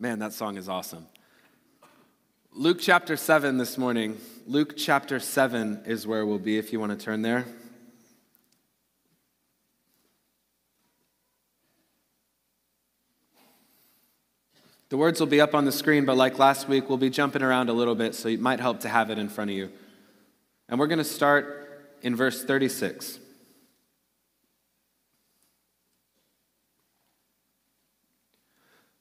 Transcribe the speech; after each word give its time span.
Man, 0.00 0.20
that 0.20 0.32
song 0.32 0.56
is 0.56 0.68
awesome. 0.68 1.06
Luke 2.52 2.78
chapter 2.80 3.16
7 3.16 3.58
this 3.58 3.76
morning. 3.76 4.16
Luke 4.46 4.74
chapter 4.76 5.18
7 5.18 5.82
is 5.86 6.06
where 6.06 6.24
we'll 6.24 6.38
be 6.38 6.56
if 6.56 6.72
you 6.72 6.78
want 6.78 6.96
to 6.96 7.04
turn 7.04 7.22
there. 7.22 7.44
The 14.88 14.96
words 14.96 15.18
will 15.18 15.26
be 15.26 15.40
up 15.40 15.52
on 15.52 15.64
the 15.64 15.72
screen, 15.72 16.04
but 16.04 16.16
like 16.16 16.38
last 16.38 16.68
week, 16.68 16.88
we'll 16.88 16.96
be 16.96 17.10
jumping 17.10 17.42
around 17.42 17.68
a 17.68 17.72
little 17.72 17.96
bit, 17.96 18.14
so 18.14 18.28
it 18.28 18.40
might 18.40 18.60
help 18.60 18.78
to 18.80 18.88
have 18.88 19.10
it 19.10 19.18
in 19.18 19.28
front 19.28 19.50
of 19.50 19.56
you. 19.56 19.68
And 20.68 20.78
we're 20.78 20.86
going 20.86 20.98
to 20.98 21.04
start 21.04 21.96
in 22.02 22.14
verse 22.14 22.44
36. 22.44 23.18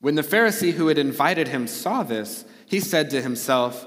When 0.00 0.14
the 0.14 0.22
Pharisee 0.22 0.72
who 0.72 0.88
had 0.88 0.98
invited 0.98 1.48
him 1.48 1.66
saw 1.66 2.02
this, 2.02 2.44
he 2.66 2.80
said 2.80 3.10
to 3.10 3.20
himself, 3.20 3.86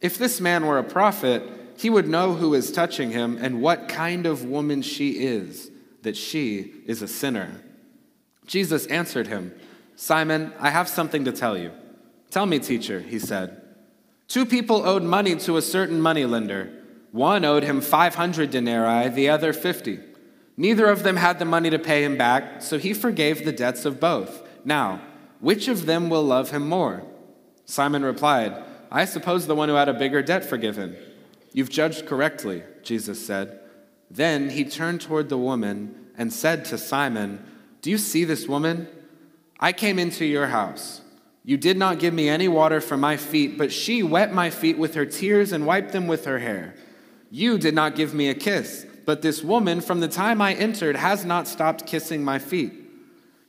If 0.00 0.18
this 0.18 0.40
man 0.40 0.66
were 0.66 0.78
a 0.78 0.84
prophet, 0.84 1.42
he 1.78 1.90
would 1.90 2.08
know 2.08 2.34
who 2.34 2.54
is 2.54 2.72
touching 2.72 3.10
him 3.10 3.38
and 3.40 3.60
what 3.60 3.88
kind 3.88 4.26
of 4.26 4.44
woman 4.44 4.82
she 4.82 5.12
is, 5.12 5.70
that 6.02 6.16
she 6.16 6.74
is 6.86 7.02
a 7.02 7.08
sinner. 7.08 7.62
Jesus 8.46 8.86
answered 8.86 9.26
him, 9.26 9.54
Simon, 9.96 10.52
I 10.58 10.70
have 10.70 10.88
something 10.88 11.24
to 11.24 11.32
tell 11.32 11.56
you. 11.56 11.72
Tell 12.30 12.46
me, 12.46 12.58
teacher, 12.58 13.00
he 13.00 13.18
said. 13.18 13.62
Two 14.28 14.44
people 14.44 14.86
owed 14.86 15.02
money 15.02 15.36
to 15.36 15.56
a 15.56 15.62
certain 15.62 16.00
moneylender. 16.00 16.70
One 17.12 17.44
owed 17.44 17.62
him 17.62 17.80
500 17.80 18.50
denarii, 18.50 19.08
the 19.08 19.30
other 19.30 19.52
50. 19.52 20.00
Neither 20.56 20.86
of 20.86 21.02
them 21.02 21.16
had 21.16 21.38
the 21.38 21.44
money 21.44 21.70
to 21.70 21.78
pay 21.78 22.04
him 22.04 22.18
back, 22.18 22.62
so 22.62 22.78
he 22.78 22.92
forgave 22.92 23.44
the 23.44 23.52
debts 23.52 23.84
of 23.84 24.00
both. 24.00 24.46
Now, 24.64 25.00
which 25.40 25.68
of 25.68 25.86
them 25.86 26.08
will 26.08 26.22
love 26.22 26.50
him 26.50 26.68
more? 26.68 27.02
Simon 27.64 28.04
replied, 28.04 28.56
I 28.90 29.04
suppose 29.04 29.46
the 29.46 29.54
one 29.54 29.68
who 29.68 29.74
had 29.74 29.88
a 29.88 29.94
bigger 29.94 30.22
debt 30.22 30.44
forgiven. 30.44 30.96
You've 31.52 31.70
judged 31.70 32.06
correctly, 32.06 32.62
Jesus 32.82 33.24
said. 33.24 33.60
Then 34.10 34.50
he 34.50 34.64
turned 34.64 35.00
toward 35.00 35.28
the 35.28 35.38
woman 35.38 36.06
and 36.16 36.32
said 36.32 36.64
to 36.66 36.78
Simon, 36.78 37.44
Do 37.82 37.90
you 37.90 37.98
see 37.98 38.24
this 38.24 38.46
woman? 38.46 38.88
I 39.58 39.72
came 39.72 39.98
into 39.98 40.24
your 40.24 40.48
house. 40.48 41.00
You 41.44 41.56
did 41.56 41.76
not 41.76 41.98
give 41.98 42.12
me 42.12 42.28
any 42.28 42.48
water 42.48 42.80
for 42.80 42.96
my 42.96 43.16
feet, 43.16 43.56
but 43.56 43.72
she 43.72 44.02
wet 44.02 44.32
my 44.34 44.50
feet 44.50 44.78
with 44.78 44.94
her 44.94 45.06
tears 45.06 45.52
and 45.52 45.66
wiped 45.66 45.92
them 45.92 46.06
with 46.06 46.24
her 46.24 46.40
hair. 46.40 46.74
You 47.30 47.58
did 47.58 47.74
not 47.74 47.94
give 47.94 48.12
me 48.12 48.28
a 48.28 48.34
kiss, 48.34 48.86
but 49.04 49.22
this 49.22 49.42
woman, 49.42 49.80
from 49.80 50.00
the 50.00 50.08
time 50.08 50.42
I 50.42 50.54
entered, 50.54 50.96
has 50.96 51.24
not 51.24 51.46
stopped 51.46 51.86
kissing 51.86 52.24
my 52.24 52.38
feet. 52.38 52.85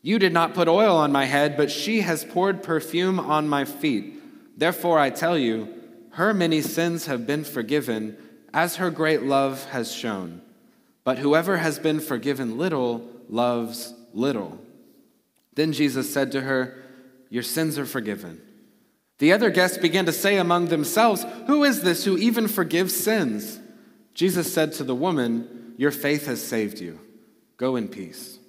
You 0.02 0.20
did 0.20 0.34
not 0.34 0.54
put 0.54 0.68
oil 0.68 0.96
on 0.96 1.12
my 1.12 1.26
head, 1.26 1.58
but 1.58 1.72
she 1.72 2.02
has 2.02 2.24
poured 2.24 2.64
perfume 2.64 3.20
on 3.20 3.50
my 3.50 3.66
feet. 3.66 4.14
Therefore, 4.58 5.00
I 5.00 5.10
tell 5.10 5.38
you, 5.38 5.74
her 6.12 6.34
many 6.34 6.62
sins 6.62 7.06
have 7.06 7.28
been 7.28 7.44
forgiven, 7.44 8.18
as 8.54 8.78
her 8.78 8.90
great 8.90 9.24
love 9.24 9.66
has 9.66 9.92
shown. 9.92 10.42
But 11.04 11.20
whoever 11.20 11.58
has 11.58 11.80
been 11.80 12.00
forgiven 12.00 12.58
little 12.58 13.08
loves 13.30 13.94
little. 14.14 14.60
Then 15.54 15.74
Jesus 15.74 16.12
said 16.12 16.32
to 16.32 16.42
her, 16.42 16.84
Your 17.30 17.44
sins 17.44 17.78
are 17.78 17.86
forgiven. 17.86 18.42
The 19.20 19.34
other 19.34 19.50
guests 19.50 19.78
began 19.78 20.06
to 20.06 20.12
say 20.12 20.38
among 20.38 20.68
themselves, 20.68 21.26
Who 21.48 21.64
is 21.64 21.82
this 21.82 22.06
who 22.06 22.18
even 22.18 22.48
forgives 22.48 22.96
sins? 22.96 23.60
Jesus 24.14 24.52
said 24.52 24.74
to 24.74 24.84
the 24.84 24.96
woman, 24.96 25.74
Your 25.78 25.92
faith 25.92 26.28
has 26.28 26.44
saved 26.44 26.80
you. 26.80 27.00
Go 27.58 27.76
in 27.76 27.88
peace. 27.88 28.40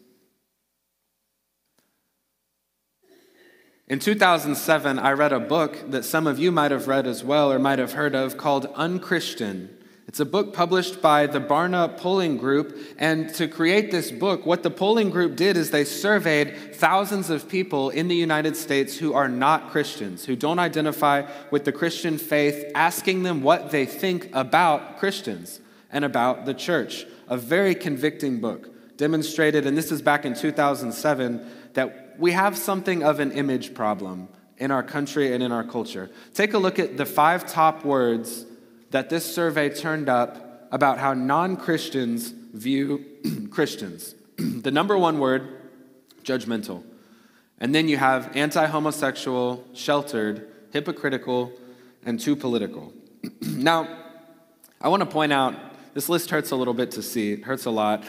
In 3.89 4.01
2007, 4.01 4.99
I 4.99 5.13
read 5.13 5.33
a 5.33 5.41
book 5.41 5.91
that 5.91 6.05
some 6.05 6.27
of 6.27 6.39
you 6.39 6.53
might 6.53 6.73
have 6.73 6.89
read 6.89 7.07
as 7.07 7.25
well 7.25 7.51
or 7.51 7.59
might 7.59 7.79
have 7.79 7.93
heard 7.93 8.15
of 8.15 8.37
called 8.37 8.67
Unchristian. 8.75 9.75
It's 10.07 10.21
a 10.21 10.27
book 10.27 10.53
published 10.53 11.01
by 11.01 11.27
the 11.27 11.41
Barna 11.41 11.97
Polling 11.97 12.37
Group. 12.37 12.77
And 12.99 13.33
to 13.37 13.49
create 13.49 13.91
this 13.91 14.11
book, 14.11 14.45
what 14.45 14.63
the 14.63 14.71
polling 14.71 15.09
group 15.09 15.37
did 15.37 15.57
is 15.57 15.71
they 15.71 15.87
surveyed 15.87 16.75
thousands 16.75 17.31
of 17.31 17.49
people 17.49 17.89
in 17.89 18.09
the 18.09 18.15
United 18.15 18.59
States 18.59 18.99
who 18.99 19.15
are 19.15 19.29
not 19.29 19.71
Christians, 19.71 20.27
who 20.27 20.37
don't 20.37 20.59
identify 20.59 21.27
with 21.51 21.65
the 21.65 21.73
Christian 21.73 22.19
faith, 22.19 22.71
asking 22.75 23.23
them 23.23 23.43
what 23.43 23.71
they 23.71 23.87
think 23.87 24.29
about 24.35 24.99
Christians 24.99 25.61
and 25.91 26.05
about 26.05 26.45
the 26.45 26.53
church. 26.53 27.07
A 27.27 27.39
very 27.39 27.75
convicting 27.75 28.39
book 28.39 28.69
demonstrated, 28.99 29.65
and 29.65 29.79
this 29.79 29.91
is 29.91 30.03
back 30.03 30.27
in 30.27 30.35
2007, 30.35 31.47
that 31.73 32.19
we 32.19 32.33
have 32.33 32.59
something 32.59 33.03
of 33.03 33.21
an 33.21 33.33
image 33.33 33.73
problem 33.73 34.29
in 34.59 34.71
our 34.71 34.83
country 34.83 35.33
and 35.33 35.43
in 35.43 35.53
our 35.53 35.65
culture. 35.65 36.11
Take 36.35 36.53
a 36.53 36.59
look 36.59 36.79
at 36.79 36.97
the 36.97 37.07
five 37.07 37.47
top 37.47 37.85
words 37.85 38.45
that 38.91 39.09
this 39.09 39.25
survey 39.25 39.71
turned 39.71 40.09
up 40.09 40.69
about 40.73 40.99
how 40.99 41.15
non 41.15 41.57
Christians 41.65 42.31
view 42.31 43.05
Christians. 43.51 44.15
the 44.37 44.71
number 44.71 44.99
one 44.99 45.19
word, 45.19 45.49
judgmental. 46.25 46.83
And 47.61 47.75
then 47.75 47.89
you 47.89 47.97
have 47.97 48.37
anti 48.37 48.67
homosexual, 48.67 49.65
sheltered, 49.75 50.49
hypocritical, 50.73 51.53
and 52.05 52.19
too 52.19 52.35
political. 52.35 52.93
now, 53.41 53.89
I 54.81 54.89
want 54.89 55.03
to 55.03 55.09
point 55.09 55.33
out 55.33 55.55
this 55.95 56.09
list 56.09 56.31
hurts 56.31 56.51
a 56.51 56.57
little 56.57 56.75
bit 56.75 56.91
to 56.93 57.03
see, 57.03 57.33
it 57.33 57.45
hurts 57.45 57.65
a 57.65 57.71
lot. 57.71 58.05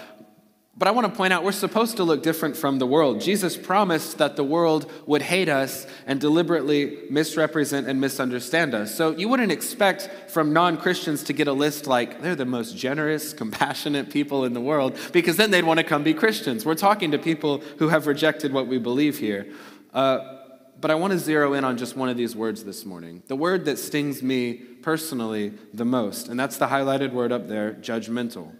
But 0.80 0.88
I 0.88 0.92
want 0.92 1.08
to 1.08 1.14
point 1.14 1.34
out 1.34 1.44
we're 1.44 1.52
supposed 1.52 1.98
to 1.98 2.06
look 2.06 2.24
different 2.24 2.56
from 2.56 2.80
the 2.80 2.88
world. 2.88 3.20
Jesus 3.20 3.58
promised 3.58 4.18
that 4.20 4.38
the 4.38 4.46
world 4.46 4.90
would 5.06 5.22
hate 5.22 5.50
us 5.50 5.86
and 6.08 6.22
deliberately 6.22 7.00
misrepresent 7.10 7.86
and 7.86 8.00
misunderstand 8.00 8.74
us. 8.74 8.96
So 8.96 9.12
you 9.12 9.28
wouldn't 9.28 9.52
expect 9.52 10.10
from 10.30 10.54
non 10.54 10.78
Christians 10.78 11.24
to 11.24 11.34
get 11.34 11.50
a 11.50 11.54
list 11.54 11.86
like 11.86 12.22
they're 12.22 12.34
the 12.34 12.46
most 12.46 12.78
generous, 12.78 13.34
compassionate 13.34 14.10
people 14.10 14.46
in 14.46 14.54
the 14.54 14.62
world, 14.62 14.98
because 15.12 15.36
then 15.36 15.52
they'd 15.52 15.66
want 15.66 15.80
to 15.80 15.84
come 15.84 16.02
be 16.02 16.14
Christians. 16.14 16.66
We're 16.66 16.76
talking 16.76 17.12
to 17.12 17.18
people 17.18 17.62
who 17.78 17.90
have 17.90 18.08
rejected 18.08 18.54
what 18.54 18.68
we 18.68 18.78
believe 18.78 19.20
here. 19.20 19.52
Uh, 19.94 20.38
but 20.80 20.92
I 20.92 20.96
want 20.96 21.12
to 21.12 21.20
zero 21.20 21.56
in 21.56 21.66
on 21.66 21.76
just 21.76 21.98
one 21.98 22.08
of 22.08 22.16
these 22.16 22.38
words 22.38 22.64
this 22.64 22.86
morning 22.86 23.22
the 23.28 23.36
word 23.36 23.66
that 23.66 23.78
stings 23.78 24.24
me 24.24 24.54
personally 24.54 25.56
the 25.74 25.84
most, 25.84 26.30
and 26.30 26.40
that's 26.40 26.56
the 26.56 26.68
highlighted 26.68 27.12
word 27.12 27.34
up 27.34 27.50
there 27.50 27.74
judgmental. 27.74 28.54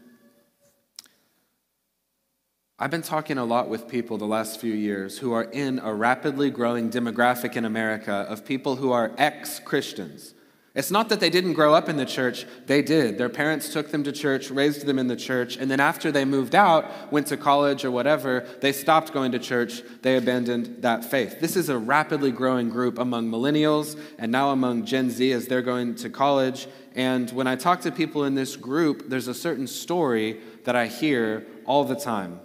I've 2.82 2.92
been 2.92 3.02
talking 3.02 3.38
a 3.38 3.44
lot 3.44 3.68
with 3.68 3.90
people 3.90 4.18
the 4.18 4.26
last 4.26 4.62
few 4.62 4.74
years 4.74 5.18
who 5.18 5.34
are 5.34 5.44
in 5.44 5.80
a 5.80 5.94
rapidly 5.94 6.50
growing 6.50 6.90
demographic 6.90 7.58
in 7.58 7.66
America 7.66 8.26
of 8.30 8.46
people 8.46 8.78
who 8.78 8.94
are 8.94 9.12
ex 9.18 9.60
Christians. 9.60 10.34
It's 10.74 10.90
not 10.90 11.10
that 11.10 11.20
they 11.20 11.30
didn't 11.30 11.56
grow 11.56 11.74
up 11.74 11.90
in 11.90 11.98
the 11.98 12.06
church, 12.06 12.46
they 12.68 12.82
did. 12.82 13.18
Their 13.18 13.28
parents 13.28 13.74
took 13.74 13.92
them 13.92 14.06
to 14.06 14.14
church, 14.14 14.50
raised 14.50 14.86
them 14.86 14.98
in 14.98 15.08
the 15.08 15.18
church, 15.18 15.58
and 15.58 15.70
then 15.70 15.82
after 15.82 16.10
they 16.10 16.24
moved 16.24 16.56
out, 16.56 17.12
went 17.12 17.28
to 17.28 17.36
college 17.36 17.84
or 17.84 17.92
whatever, 17.92 18.48
they 18.62 18.72
stopped 18.72 19.12
going 19.12 19.34
to 19.34 19.40
church, 19.40 19.82
they 20.02 20.16
abandoned 20.16 20.82
that 20.82 21.04
faith. 21.04 21.42
This 21.42 21.58
is 21.58 21.68
a 21.68 21.78
rapidly 21.78 22.32
growing 22.32 22.70
group 22.70 22.98
among 22.98 23.30
millennials 23.30 24.00
and 24.18 24.32
now 24.32 24.52
among 24.52 24.86
Gen 24.86 25.10
Z 25.10 25.34
as 25.34 25.48
they're 25.48 25.62
going 25.62 25.96
to 25.96 26.10
college. 26.10 26.66
And 26.96 27.30
when 27.32 27.46
I 27.46 27.58
talk 27.58 27.82
to 27.82 27.92
people 27.92 28.24
in 28.24 28.36
this 28.36 28.56
group, 28.56 29.10
there's 29.10 29.28
a 29.28 29.34
certain 29.34 29.68
story 29.68 30.40
that 30.64 30.78
I 30.78 30.88
hear 30.88 31.46
all 31.66 31.84
the 31.84 31.98
time. 31.98 32.40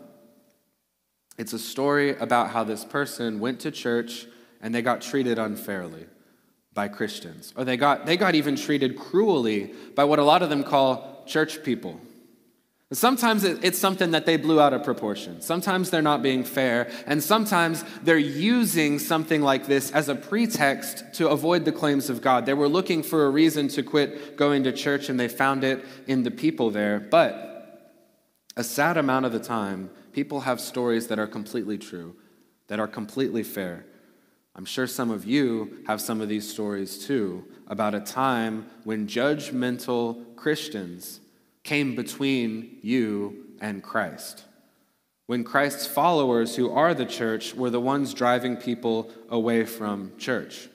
It's 1.36 1.52
a 1.52 1.58
story 1.58 2.16
about 2.16 2.50
how 2.50 2.64
this 2.64 2.84
person 2.84 3.40
went 3.40 3.60
to 3.60 3.70
church 3.70 4.26
and 4.60 4.74
they 4.74 4.82
got 4.82 5.00
treated 5.00 5.38
unfairly 5.38 6.06
by 6.72 6.88
Christians. 6.88 7.52
Or 7.56 7.64
they 7.64 7.76
got, 7.76 8.06
they 8.06 8.16
got 8.16 8.34
even 8.34 8.56
treated 8.56 8.98
cruelly 8.98 9.72
by 9.94 10.04
what 10.04 10.18
a 10.18 10.24
lot 10.24 10.42
of 10.42 10.50
them 10.50 10.64
call 10.64 11.24
church 11.26 11.62
people. 11.62 12.00
Sometimes 12.92 13.42
it's 13.42 13.78
something 13.78 14.12
that 14.12 14.24
they 14.24 14.36
blew 14.36 14.60
out 14.60 14.72
of 14.72 14.84
proportion. 14.84 15.40
Sometimes 15.40 15.90
they're 15.90 16.02
not 16.02 16.22
being 16.22 16.44
fair. 16.44 16.90
And 17.06 17.22
sometimes 17.22 17.84
they're 18.02 18.16
using 18.16 18.98
something 19.00 19.42
like 19.42 19.66
this 19.66 19.90
as 19.90 20.08
a 20.08 20.14
pretext 20.14 21.04
to 21.14 21.28
avoid 21.28 21.64
the 21.64 21.72
claims 21.72 22.08
of 22.08 22.20
God. 22.22 22.46
They 22.46 22.54
were 22.54 22.68
looking 22.68 23.02
for 23.02 23.26
a 23.26 23.30
reason 23.30 23.68
to 23.68 23.82
quit 23.82 24.36
going 24.36 24.64
to 24.64 24.72
church 24.72 25.08
and 25.08 25.18
they 25.18 25.28
found 25.28 25.64
it 25.64 25.84
in 26.06 26.22
the 26.22 26.30
people 26.30 26.70
there. 26.70 27.00
But 27.00 27.54
a 28.56 28.62
sad 28.62 28.96
amount 28.96 29.26
of 29.26 29.32
the 29.32 29.40
time, 29.40 29.90
People 30.14 30.42
have 30.42 30.60
stories 30.60 31.08
that 31.08 31.18
are 31.18 31.26
completely 31.26 31.76
true, 31.76 32.14
that 32.68 32.78
are 32.78 32.86
completely 32.86 33.42
fair. 33.42 33.84
I'm 34.54 34.64
sure 34.64 34.86
some 34.86 35.10
of 35.10 35.24
you 35.24 35.82
have 35.88 36.00
some 36.00 36.20
of 36.20 36.28
these 36.28 36.48
stories 36.48 37.04
too 37.04 37.44
about 37.66 37.96
a 37.96 38.00
time 38.00 38.70
when 38.84 39.08
judgmental 39.08 40.36
Christians 40.36 41.18
came 41.64 41.96
between 41.96 42.78
you 42.80 43.56
and 43.60 43.82
Christ. 43.82 44.44
When 45.26 45.42
Christ's 45.42 45.88
followers, 45.88 46.54
who 46.54 46.70
are 46.70 46.94
the 46.94 47.06
church, 47.06 47.52
were 47.52 47.70
the 47.70 47.80
ones 47.80 48.14
driving 48.14 48.56
people 48.56 49.10
away 49.30 49.64
from 49.64 50.12
church. 50.16 50.68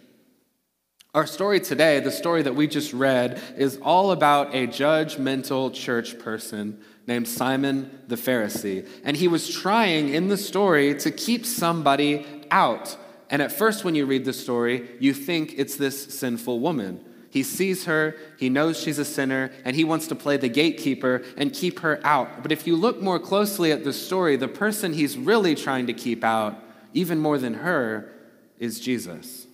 Our 1.16 1.26
story 1.26 1.60
today, 1.60 2.00
the 2.02 2.12
story 2.12 2.44
that 2.44 2.54
we 2.54 2.68
just 2.68 2.94
read, 2.94 3.42
is 3.58 3.80
all 3.82 4.12
about 4.12 4.54
a 4.54 4.68
judgmental 4.68 5.74
church 5.74 6.20
person 6.20 6.80
named 7.08 7.28
Simon 7.28 8.00
the 8.08 8.16
Pharisee. 8.16 8.88
And 9.04 9.18
he 9.18 9.28
was 9.28 9.50
trying 9.50 10.10
in 10.10 10.28
the 10.28 10.38
story 10.38 10.94
to 11.00 11.10
keep 11.10 11.48
somebody 11.48 12.28
out. 12.52 12.96
And 13.32 13.42
at 13.42 13.52
first, 13.52 13.84
when 13.84 13.96
you 13.96 14.06
read 14.06 14.24
the 14.24 14.34
story, 14.34 14.88
you 15.00 15.16
think 15.16 15.56
it's 15.58 15.78
this 15.78 16.14
sinful 16.14 16.60
woman. 16.60 17.04
He 17.32 17.42
sees 17.42 17.86
her, 17.86 18.16
he 18.38 18.50
knows 18.50 18.80
she's 18.80 19.00
a 19.00 19.06
sinner, 19.06 19.52
and 19.66 19.76
he 19.76 19.84
wants 19.84 20.08
to 20.10 20.16
play 20.16 20.38
the 20.38 20.48
gatekeeper 20.48 21.24
and 21.38 21.52
keep 21.52 21.80
her 21.80 22.00
out. 22.04 22.44
But 22.44 22.52
if 22.52 22.68
you 22.68 22.76
look 22.76 23.02
more 23.02 23.20
closely 23.20 23.72
at 23.72 23.84
the 23.84 23.94
story, 23.94 24.36
the 24.36 24.48
person 24.48 24.94
he's 24.94 25.18
really 25.18 25.56
trying 25.56 25.88
to 25.88 25.94
keep 25.94 26.24
out, 26.24 26.64
even 26.94 27.18
more 27.18 27.40
than 27.40 27.56
her, 27.56 28.14
is 28.60 28.80
Jesus. 28.80 29.48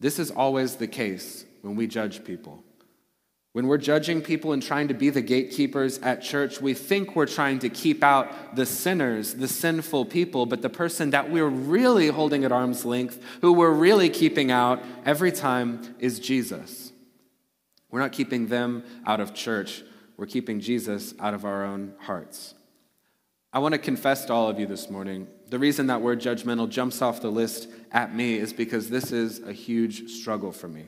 This 0.00 0.18
is 0.18 0.30
always 0.30 0.76
the 0.76 0.86
case 0.86 1.44
when 1.62 1.76
we 1.76 1.86
judge 1.86 2.24
people. 2.24 2.62
When 3.52 3.66
we're 3.66 3.78
judging 3.78 4.22
people 4.22 4.52
and 4.52 4.62
trying 4.62 4.88
to 4.88 4.94
be 4.94 5.10
the 5.10 5.22
gatekeepers 5.22 5.98
at 5.98 6.22
church, 6.22 6.60
we 6.60 6.74
think 6.74 7.16
we're 7.16 7.26
trying 7.26 7.58
to 7.60 7.68
keep 7.68 8.04
out 8.04 8.54
the 8.54 8.66
sinners, 8.66 9.34
the 9.34 9.48
sinful 9.48 10.04
people, 10.04 10.46
but 10.46 10.62
the 10.62 10.68
person 10.68 11.10
that 11.10 11.30
we're 11.30 11.48
really 11.48 12.08
holding 12.08 12.44
at 12.44 12.52
arm's 12.52 12.84
length, 12.84 13.20
who 13.40 13.52
we're 13.52 13.72
really 13.72 14.10
keeping 14.10 14.52
out 14.52 14.82
every 15.04 15.32
time, 15.32 15.96
is 15.98 16.20
Jesus. 16.20 16.92
We're 17.90 18.00
not 18.00 18.12
keeping 18.12 18.48
them 18.48 18.84
out 19.06 19.18
of 19.18 19.34
church, 19.34 19.82
we're 20.16 20.26
keeping 20.26 20.60
Jesus 20.60 21.14
out 21.18 21.34
of 21.34 21.44
our 21.44 21.64
own 21.64 21.94
hearts. 22.00 22.54
I 23.52 23.60
want 23.60 23.72
to 23.72 23.78
confess 23.78 24.26
to 24.26 24.32
all 24.34 24.48
of 24.48 24.60
you 24.60 24.66
this 24.66 24.90
morning 24.90 25.26
the 25.50 25.58
reason 25.58 25.86
that 25.86 26.02
word 26.02 26.20
judgmental 26.20 26.68
jumps 26.68 27.02
off 27.02 27.20
the 27.20 27.30
list 27.30 27.68
at 27.90 28.14
me 28.14 28.34
is 28.34 28.52
because 28.52 28.90
this 28.90 29.12
is 29.12 29.40
a 29.40 29.52
huge 29.52 30.10
struggle 30.10 30.52
for 30.52 30.68
me. 30.68 30.86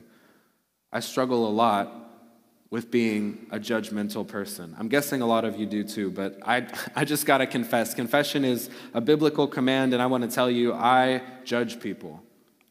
I 0.91 0.99
struggle 0.99 1.47
a 1.47 1.49
lot 1.49 2.01
with 2.69 2.89
being 2.89 3.47
a 3.51 3.59
judgmental 3.59 4.25
person. 4.25 4.75
I'm 4.79 4.87
guessing 4.87 5.21
a 5.21 5.25
lot 5.25 5.43
of 5.43 5.59
you 5.59 5.65
do 5.65 5.83
too, 5.83 6.09
but 6.09 6.39
I, 6.43 6.67
I 6.95 7.05
just 7.05 7.25
got 7.25 7.39
to 7.39 7.47
confess. 7.47 7.93
Confession 7.93 8.45
is 8.45 8.69
a 8.93 9.01
biblical 9.01 9.47
command, 9.47 9.93
and 9.93 10.01
I 10.01 10.05
want 10.05 10.23
to 10.23 10.29
tell 10.29 10.49
you, 10.49 10.73
I 10.73 11.21
judge 11.43 11.79
people. 11.79 12.23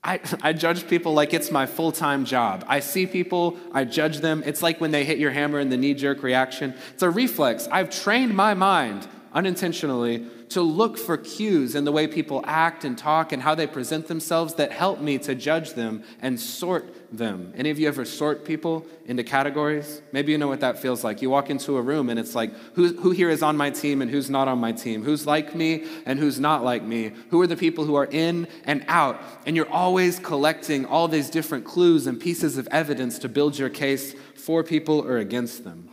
I, 0.02 0.20
I 0.42 0.52
judge 0.52 0.88
people 0.88 1.12
like 1.12 1.34
it's 1.34 1.50
my 1.50 1.66
full 1.66 1.92
time 1.92 2.24
job. 2.24 2.64
I 2.66 2.80
see 2.80 3.06
people, 3.06 3.58
I 3.72 3.84
judge 3.84 4.18
them. 4.18 4.42
It's 4.46 4.62
like 4.62 4.80
when 4.80 4.90
they 4.90 5.04
hit 5.04 5.18
your 5.18 5.30
hammer 5.32 5.58
and 5.58 5.70
the 5.70 5.76
knee 5.76 5.94
jerk 5.94 6.22
reaction. 6.22 6.74
It's 6.94 7.02
a 7.02 7.10
reflex. 7.10 7.68
I've 7.70 7.90
trained 7.90 8.34
my 8.34 8.54
mind 8.54 9.06
unintentionally 9.32 10.26
to 10.50 10.62
look 10.62 10.98
for 10.98 11.16
cues 11.16 11.76
in 11.76 11.84
the 11.84 11.92
way 11.92 12.08
people 12.08 12.42
act 12.44 12.84
and 12.84 12.98
talk 12.98 13.32
and 13.32 13.40
how 13.42 13.54
they 13.54 13.66
present 13.66 14.08
themselves 14.08 14.54
that 14.54 14.72
help 14.72 15.00
me 15.00 15.16
to 15.16 15.34
judge 15.34 15.74
them 15.74 16.02
and 16.20 16.38
sort 16.38 16.92
them. 17.12 17.52
Any 17.56 17.70
of 17.70 17.78
you 17.78 17.86
ever 17.86 18.04
sort 18.04 18.44
people 18.44 18.84
into 19.06 19.22
categories? 19.22 20.02
Maybe 20.12 20.32
you 20.32 20.38
know 20.38 20.48
what 20.48 20.60
that 20.60 20.78
feels 20.78 21.04
like. 21.04 21.22
You 21.22 21.30
walk 21.30 21.50
into 21.50 21.76
a 21.76 21.82
room 21.82 22.10
and 22.10 22.18
it's 22.18 22.34
like, 22.34 22.52
who, 22.74 22.88
who 22.94 23.12
here 23.12 23.30
is 23.30 23.42
on 23.44 23.56
my 23.56 23.70
team 23.70 24.02
and 24.02 24.10
who's 24.10 24.28
not 24.28 24.48
on 24.48 24.58
my 24.58 24.72
team? 24.72 25.04
Who's 25.04 25.24
like 25.24 25.54
me 25.54 25.86
and 26.04 26.18
who's 26.18 26.40
not 26.40 26.64
like 26.64 26.82
me? 26.82 27.12
Who 27.30 27.40
are 27.40 27.46
the 27.46 27.56
people 27.56 27.84
who 27.84 27.94
are 27.94 28.08
in 28.10 28.48
and 28.64 28.84
out? 28.88 29.22
And 29.46 29.54
you're 29.54 29.70
always 29.70 30.18
collecting 30.18 30.84
all 30.84 31.06
these 31.06 31.30
different 31.30 31.64
clues 31.64 32.08
and 32.08 32.20
pieces 32.20 32.58
of 32.58 32.66
evidence 32.72 33.20
to 33.20 33.28
build 33.28 33.56
your 33.56 33.70
case 33.70 34.14
for 34.34 34.64
people 34.64 35.00
or 35.00 35.18
against 35.18 35.62
them. 35.62 35.90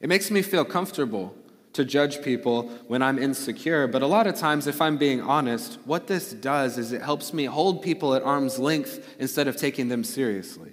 It 0.00 0.08
makes 0.08 0.30
me 0.30 0.42
feel 0.42 0.64
comfortable 0.64 1.36
to 1.72 1.84
judge 1.84 2.22
people 2.22 2.64
when 2.88 3.02
I'm 3.02 3.18
insecure, 3.18 3.86
but 3.86 4.02
a 4.02 4.06
lot 4.06 4.26
of 4.26 4.34
times, 4.34 4.66
if 4.66 4.80
I'm 4.80 4.96
being 4.96 5.20
honest, 5.20 5.78
what 5.84 6.06
this 6.06 6.32
does 6.32 6.78
is 6.78 6.92
it 6.92 7.02
helps 7.02 7.32
me 7.32 7.44
hold 7.44 7.82
people 7.82 8.14
at 8.14 8.22
arm's 8.22 8.58
length 8.58 9.16
instead 9.18 9.46
of 9.46 9.56
taking 9.56 9.88
them 9.88 10.02
seriously. 10.02 10.72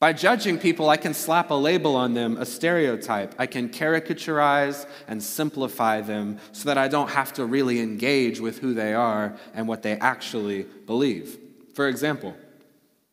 By 0.00 0.12
judging 0.12 0.58
people, 0.58 0.90
I 0.90 0.96
can 0.96 1.14
slap 1.14 1.50
a 1.50 1.54
label 1.54 1.96
on 1.96 2.14
them, 2.14 2.36
a 2.36 2.44
stereotype. 2.44 3.34
I 3.38 3.46
can 3.46 3.68
caricaturize 3.68 4.86
and 5.08 5.22
simplify 5.22 6.00
them 6.00 6.38
so 6.52 6.68
that 6.68 6.76
I 6.76 6.88
don't 6.88 7.10
have 7.10 7.32
to 7.34 7.46
really 7.46 7.80
engage 7.80 8.40
with 8.40 8.58
who 8.58 8.74
they 8.74 8.92
are 8.92 9.36
and 9.54 9.66
what 9.66 9.82
they 9.82 9.92
actually 9.92 10.64
believe. 10.86 11.38
For 11.74 11.88
example, 11.88 12.34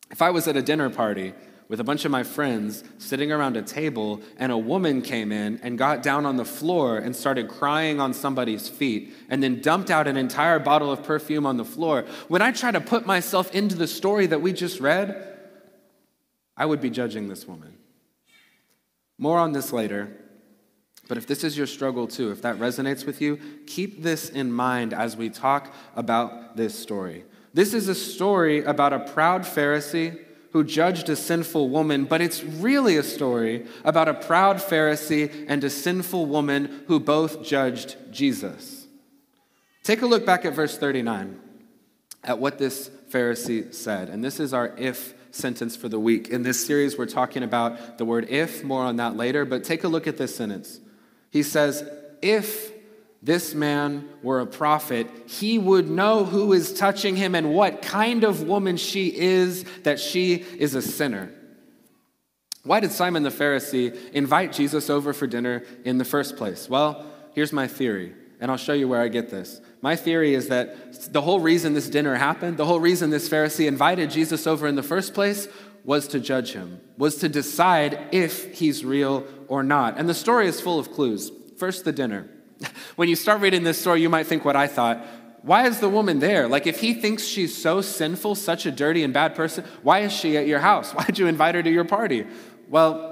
if 0.09 0.21
I 0.21 0.31
was 0.31 0.47
at 0.47 0.57
a 0.57 0.61
dinner 0.61 0.89
party 0.89 1.33
with 1.71 1.79
a 1.79 1.85
bunch 1.85 2.03
of 2.03 2.12
my 2.12 2.21
friends 2.21 2.83
sitting 2.97 3.31
around 3.31 3.56
a 3.56 3.62
table, 3.62 4.19
and 4.35 4.51
a 4.51 4.57
woman 4.57 5.01
came 5.01 5.31
in 5.31 5.57
and 5.63 5.77
got 5.77 6.03
down 6.03 6.25
on 6.25 6.35
the 6.35 6.44
floor 6.44 6.97
and 6.97 7.15
started 7.15 7.47
crying 7.47 7.97
on 7.97 8.13
somebody's 8.13 8.68
feet, 8.68 9.13
and 9.29 9.41
then 9.41 9.62
dumped 9.62 9.89
out 9.89 10.06
an 10.06 10.18
entire 10.18 10.59
bottle 10.59 10.91
of 10.91 11.01
perfume 11.01 11.45
on 11.45 11.56
the 11.56 11.63
floor. 11.63 12.03
When 12.27 12.41
I 12.41 12.51
try 12.51 12.71
to 12.71 12.81
put 12.81 13.06
myself 13.06 13.56
into 13.56 13.77
the 13.77 13.88
story 13.88 14.25
that 14.25 14.41
we 14.41 14.51
just 14.51 14.81
read, 14.81 15.25
I 16.57 16.65
would 16.65 16.81
be 16.81 16.89
judging 16.89 17.29
this 17.29 17.47
woman. 17.47 17.77
More 19.18 19.39
on 19.39 19.53
this 19.53 19.71
later. 19.71 20.12
But 21.07 21.18
if 21.18 21.25
this 21.25 21.45
is 21.45 21.57
your 21.57 21.68
struggle 21.68 22.06
too, 22.06 22.31
if 22.31 22.41
that 22.41 22.57
resonates 22.57 23.06
with 23.06 23.21
you, 23.21 23.39
keep 23.65 24.03
this 24.03 24.27
in 24.29 24.51
mind 24.51 24.94
as 24.94 25.15
we 25.15 25.29
talk 25.29 25.73
about 25.95 26.57
this 26.57 26.77
story. 26.77 27.23
This 27.53 27.73
is 27.73 27.88
a 27.88 27.95
story 27.95 28.62
about 28.62 28.91
a 28.91 29.00
proud 29.00 29.44
Pharisee 29.44 30.19
who 30.51 30.63
judged 30.63 31.09
a 31.09 31.15
sinful 31.15 31.69
woman, 31.69 32.06
but 32.06 32.21
it's 32.21 32.44
really 32.44 32.98
a 32.98 33.03
story 33.03 33.65
about 33.83 34.07
a 34.07 34.13
proud 34.13 34.57
Pharisee 34.57 35.45
and 35.48 35.63
a 35.63 35.69
sinful 35.69 36.25
woman 36.25 36.83
who 36.88 37.00
both 37.00 37.44
judged 37.44 37.95
Jesus. 38.12 38.88
Take 39.83 40.01
a 40.01 40.06
look 40.06 40.25
back 40.25 40.45
at 40.45 40.53
verse 40.53 40.77
39 40.77 41.39
at 42.24 42.39
what 42.39 42.57
this 42.57 42.89
Pharisee 43.09 43.74
said. 43.74 44.09
And 44.09 44.24
this 44.24 44.39
is 44.39 44.53
our 44.53 44.74
if 44.77 45.13
sentence 45.31 45.75
for 45.75 45.89
the 45.89 46.00
week. 46.00 46.30
In 46.30 46.44
this 46.44 46.65
series, 46.65 46.97
we're 46.97 47.06
talking 47.06 47.44
about 47.44 47.97
the 47.97 48.06
word 48.06 48.27
if, 48.30 48.63
more 48.63 48.83
on 48.83 48.97
that 48.97 49.15
later, 49.15 49.45
but 49.45 49.63
take 49.63 49.83
a 49.83 49.88
look 49.88 50.07
at 50.07 50.18
this 50.18 50.36
sentence. 50.36 50.80
He 51.30 51.44
says, 51.44 51.89
If 52.21 52.70
this 53.21 53.53
man 53.53 54.09
were 54.23 54.39
a 54.39 54.47
prophet, 54.47 55.07
he 55.27 55.59
would 55.59 55.89
know 55.89 56.25
who 56.25 56.53
is 56.53 56.73
touching 56.73 57.15
him 57.15 57.35
and 57.35 57.53
what 57.53 57.81
kind 57.81 58.23
of 58.23 58.44
woman 58.44 58.78
she 58.78 59.16
is, 59.16 59.63
that 59.83 59.99
she 59.99 60.35
is 60.35 60.73
a 60.73 60.81
sinner. 60.81 61.31
Why 62.63 62.80
did 62.80 62.92
Simon 62.92 63.23
the 63.23 63.30
Pharisee 63.30 63.97
invite 64.11 64.54
Jesus 64.54 64.90
over 64.90 65.13
for 65.13 65.28
dinner 65.28 65.63
in 65.83 65.97
the 65.97 66.06
first 66.06 66.35
place? 66.35 66.69
Well, 66.69 67.06
here's 67.33 67.54
my 67.54 67.68
theory, 67.68 68.13
and 68.40 68.49
I'll 68.49 68.57
show 68.57 68.73
you 68.73 68.87
where 68.87 69.01
I 69.01 69.07
get 69.07 69.30
this. 69.30 69.61
My 69.81 69.95
theory 69.95 70.33
is 70.33 70.49
that 70.49 71.11
the 71.11 71.21
whole 71.21 71.40
reason 71.40 71.73
this 71.73 71.90
dinner 71.90 72.16
happened, 72.16 72.57
the 72.57 72.66
whole 72.66 72.80
reason 72.80 73.09
this 73.09 73.30
Pharisee 73.30 73.68
invited 73.68 74.11
Jesus 74.11 74.45
over 74.45 74.68
in 74.68 74.75
the 74.75 74.83
first 74.83 75.13
place, 75.13 75.47
was 75.83 76.07
to 76.09 76.19
judge 76.19 76.54
him, 76.54 76.80
was 76.97 77.18
to 77.18 77.30
decide 77.30 77.99
if 78.11 78.57
he's 78.57 78.85
real 78.85 79.25
or 79.47 79.63
not. 79.63 79.97
And 79.97 80.07
the 80.07 80.13
story 80.13 80.47
is 80.47 80.61
full 80.61 80.80
of 80.80 80.92
clues. 80.92 81.31
First, 81.57 81.85
the 81.85 81.92
dinner. 81.92 82.30
When 82.95 83.10
you 83.10 83.16
start 83.16 83.42
reading 83.42 83.64
this 83.64 83.80
story, 83.80 84.02
you 84.02 84.10
might 84.10 84.28
think 84.28 84.45
what 84.45 84.56
I 84.56 84.68
thought. 84.68 85.06
Why 85.44 85.68
is 85.68 85.80
the 85.80 85.90
woman 85.90 86.19
there? 86.19 86.48
Like, 86.48 86.68
if 86.68 86.80
he 86.80 86.94
thinks 86.94 87.24
she's 87.24 87.60
so 87.60 87.81
sinful, 87.81 88.36
such 88.36 88.66
a 88.66 88.71
dirty 88.71 89.04
and 89.04 89.14
bad 89.14 89.33
person, 89.33 89.66
why 89.81 90.00
is 90.00 90.14
she 90.14 90.38
at 90.38 90.45
your 90.45 90.60
house? 90.60 90.92
Why'd 90.95 91.18
you 91.18 91.28
invite 91.28 91.56
her 91.56 91.64
to 91.64 91.71
your 91.71 91.86
party? 91.86 92.28
Well, 92.69 93.12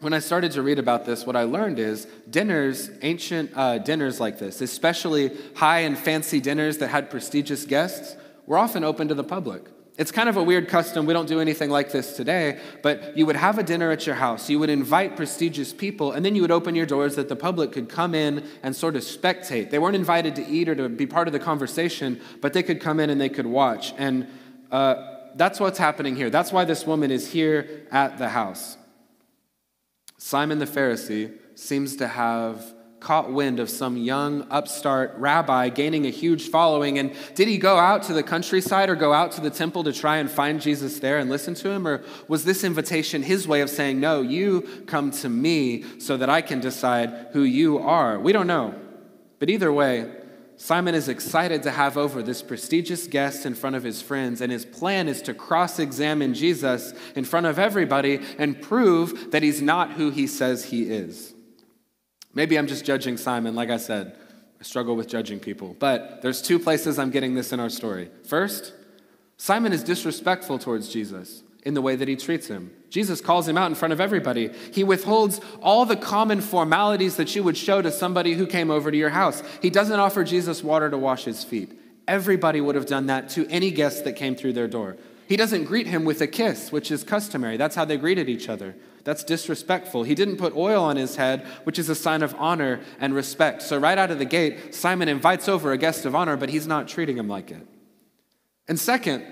when 0.00 0.12
I 0.12 0.18
started 0.18 0.52
to 0.52 0.62
read 0.62 0.78
about 0.78 1.06
this, 1.06 1.26
what 1.26 1.34
I 1.34 1.44
learned 1.44 1.78
is 1.78 2.06
dinners, 2.28 2.90
ancient 3.02 3.52
uh, 3.56 3.78
dinners 3.78 4.20
like 4.20 4.38
this, 4.38 4.60
especially 4.60 5.36
high 5.56 5.80
and 5.80 5.96
fancy 5.96 6.40
dinners 6.40 6.78
that 6.78 6.88
had 6.88 7.10
prestigious 7.10 7.64
guests, 7.64 8.16
were 8.46 8.58
often 8.58 8.84
open 8.84 9.08
to 9.08 9.14
the 9.14 9.24
public. 9.24 9.64
It's 9.96 10.10
kind 10.10 10.28
of 10.28 10.36
a 10.36 10.42
weird 10.42 10.68
custom. 10.68 11.06
We 11.06 11.12
don't 11.12 11.28
do 11.28 11.38
anything 11.38 11.70
like 11.70 11.92
this 11.92 12.16
today, 12.16 12.58
but 12.82 13.16
you 13.16 13.26
would 13.26 13.36
have 13.36 13.58
a 13.58 13.62
dinner 13.62 13.92
at 13.92 14.06
your 14.06 14.16
house. 14.16 14.50
You 14.50 14.58
would 14.58 14.70
invite 14.70 15.14
prestigious 15.14 15.72
people, 15.72 16.10
and 16.10 16.24
then 16.24 16.34
you 16.34 16.42
would 16.42 16.50
open 16.50 16.74
your 16.74 16.86
doors 16.86 17.14
that 17.14 17.28
the 17.28 17.36
public 17.36 17.70
could 17.70 17.88
come 17.88 18.12
in 18.12 18.44
and 18.64 18.74
sort 18.74 18.96
of 18.96 19.02
spectate. 19.02 19.70
They 19.70 19.78
weren't 19.78 19.94
invited 19.94 20.34
to 20.36 20.46
eat 20.46 20.68
or 20.68 20.74
to 20.74 20.88
be 20.88 21.06
part 21.06 21.28
of 21.28 21.32
the 21.32 21.38
conversation, 21.38 22.20
but 22.40 22.52
they 22.52 22.62
could 22.64 22.80
come 22.80 22.98
in 22.98 23.08
and 23.08 23.20
they 23.20 23.28
could 23.28 23.46
watch. 23.46 23.94
And 23.96 24.26
uh, 24.72 24.96
that's 25.36 25.60
what's 25.60 25.78
happening 25.78 26.16
here. 26.16 26.28
That's 26.28 26.52
why 26.52 26.64
this 26.64 26.84
woman 26.84 27.12
is 27.12 27.30
here 27.30 27.86
at 27.92 28.18
the 28.18 28.30
house. 28.30 28.76
Simon 30.18 30.58
the 30.58 30.66
Pharisee 30.66 31.32
seems 31.54 31.94
to 31.96 32.08
have 32.08 32.73
caught 33.04 33.30
wind 33.30 33.60
of 33.60 33.68
some 33.68 33.98
young 33.98 34.46
upstart 34.50 35.14
rabbi 35.18 35.68
gaining 35.68 36.06
a 36.06 36.10
huge 36.10 36.48
following. 36.48 36.98
And 36.98 37.14
did 37.34 37.48
he 37.48 37.58
go 37.58 37.76
out 37.76 38.02
to 38.04 38.14
the 38.14 38.22
countryside 38.22 38.88
or 38.88 38.96
go 38.96 39.12
out 39.12 39.30
to 39.32 39.42
the 39.42 39.50
temple 39.50 39.84
to 39.84 39.92
try 39.92 40.16
and 40.16 40.30
find 40.30 40.58
Jesus 40.58 41.00
there 41.00 41.18
and 41.18 41.28
listen 41.28 41.54
to 41.56 41.68
him? 41.68 41.86
Or 41.86 42.02
was 42.28 42.44
this 42.44 42.64
invitation 42.64 43.22
his 43.22 43.46
way 43.46 43.60
of 43.60 43.68
saying, 43.68 44.00
No, 44.00 44.22
you 44.22 44.62
come 44.86 45.10
to 45.10 45.28
me 45.28 45.84
so 46.00 46.16
that 46.16 46.30
I 46.30 46.40
can 46.40 46.60
decide 46.60 47.28
who 47.32 47.42
you 47.42 47.78
are? 47.78 48.18
We 48.18 48.32
don't 48.32 48.46
know. 48.46 48.74
But 49.38 49.50
either 49.50 49.70
way, 49.70 50.10
Simon 50.56 50.94
is 50.94 51.10
excited 51.10 51.62
to 51.64 51.72
have 51.72 51.98
over 51.98 52.22
this 52.22 52.40
prestigious 52.40 53.06
guest 53.06 53.44
in 53.44 53.54
front 53.54 53.76
of 53.76 53.82
his 53.82 54.00
friends, 54.00 54.40
and 54.40 54.50
his 54.50 54.64
plan 54.64 55.08
is 55.08 55.20
to 55.22 55.34
cross 55.34 55.78
examine 55.78 56.32
Jesus 56.32 56.94
in 57.14 57.24
front 57.24 57.44
of 57.44 57.58
everybody 57.58 58.20
and 58.38 58.62
prove 58.62 59.32
that 59.32 59.42
he's 59.42 59.60
not 59.60 59.92
who 59.92 60.10
he 60.10 60.26
says 60.26 60.64
he 60.66 60.84
is. 60.84 61.33
Maybe 62.34 62.58
I'm 62.58 62.66
just 62.66 62.84
judging 62.84 63.16
Simon. 63.16 63.54
Like 63.54 63.70
I 63.70 63.76
said, 63.76 64.16
I 64.60 64.62
struggle 64.64 64.96
with 64.96 65.08
judging 65.08 65.40
people. 65.40 65.76
But 65.78 66.22
there's 66.22 66.42
two 66.42 66.58
places 66.58 66.98
I'm 66.98 67.10
getting 67.10 67.34
this 67.34 67.52
in 67.52 67.60
our 67.60 67.70
story. 67.70 68.10
First, 68.26 68.72
Simon 69.36 69.72
is 69.72 69.82
disrespectful 69.82 70.58
towards 70.58 70.88
Jesus 70.88 71.42
in 71.64 71.74
the 71.74 71.82
way 71.82 71.96
that 71.96 72.08
he 72.08 72.16
treats 72.16 72.46
him. 72.46 72.70
Jesus 72.90 73.20
calls 73.20 73.48
him 73.48 73.56
out 73.56 73.66
in 73.66 73.74
front 73.74 73.92
of 73.92 74.00
everybody. 74.00 74.50
He 74.72 74.84
withholds 74.84 75.40
all 75.60 75.84
the 75.84 75.96
common 75.96 76.40
formalities 76.40 77.16
that 77.16 77.34
you 77.34 77.42
would 77.42 77.56
show 77.56 77.82
to 77.82 77.90
somebody 77.90 78.34
who 78.34 78.46
came 78.46 78.70
over 78.70 78.90
to 78.90 78.96
your 78.96 79.10
house. 79.10 79.42
He 79.62 79.70
doesn't 79.70 79.98
offer 79.98 80.24
Jesus 80.24 80.62
water 80.62 80.90
to 80.90 80.98
wash 80.98 81.24
his 81.24 81.42
feet. 81.42 81.78
Everybody 82.06 82.60
would 82.60 82.74
have 82.74 82.86
done 82.86 83.06
that 83.06 83.30
to 83.30 83.46
any 83.48 83.70
guest 83.70 84.04
that 84.04 84.12
came 84.12 84.36
through 84.36 84.52
their 84.52 84.68
door. 84.68 84.96
He 85.26 85.36
doesn't 85.36 85.64
greet 85.64 85.86
him 85.86 86.04
with 86.04 86.20
a 86.20 86.26
kiss, 86.26 86.70
which 86.70 86.90
is 86.90 87.02
customary. 87.02 87.56
That's 87.56 87.74
how 87.74 87.86
they 87.86 87.96
greeted 87.96 88.28
each 88.28 88.48
other. 88.48 88.76
That's 89.04 89.22
disrespectful. 89.22 90.02
He 90.02 90.14
didn't 90.14 90.38
put 90.38 90.56
oil 90.56 90.82
on 90.82 90.96
his 90.96 91.16
head, 91.16 91.46
which 91.64 91.78
is 91.78 91.90
a 91.90 91.94
sign 91.94 92.22
of 92.22 92.34
honor 92.38 92.80
and 92.98 93.14
respect. 93.14 93.62
So, 93.62 93.78
right 93.78 93.98
out 93.98 94.10
of 94.10 94.18
the 94.18 94.24
gate, 94.24 94.74
Simon 94.74 95.08
invites 95.08 95.48
over 95.48 95.72
a 95.72 95.78
guest 95.78 96.06
of 96.06 96.14
honor, 96.14 96.36
but 96.36 96.48
he's 96.48 96.66
not 96.66 96.88
treating 96.88 97.18
him 97.18 97.28
like 97.28 97.50
it. 97.50 97.66
And 98.66 98.80
second, 98.80 99.24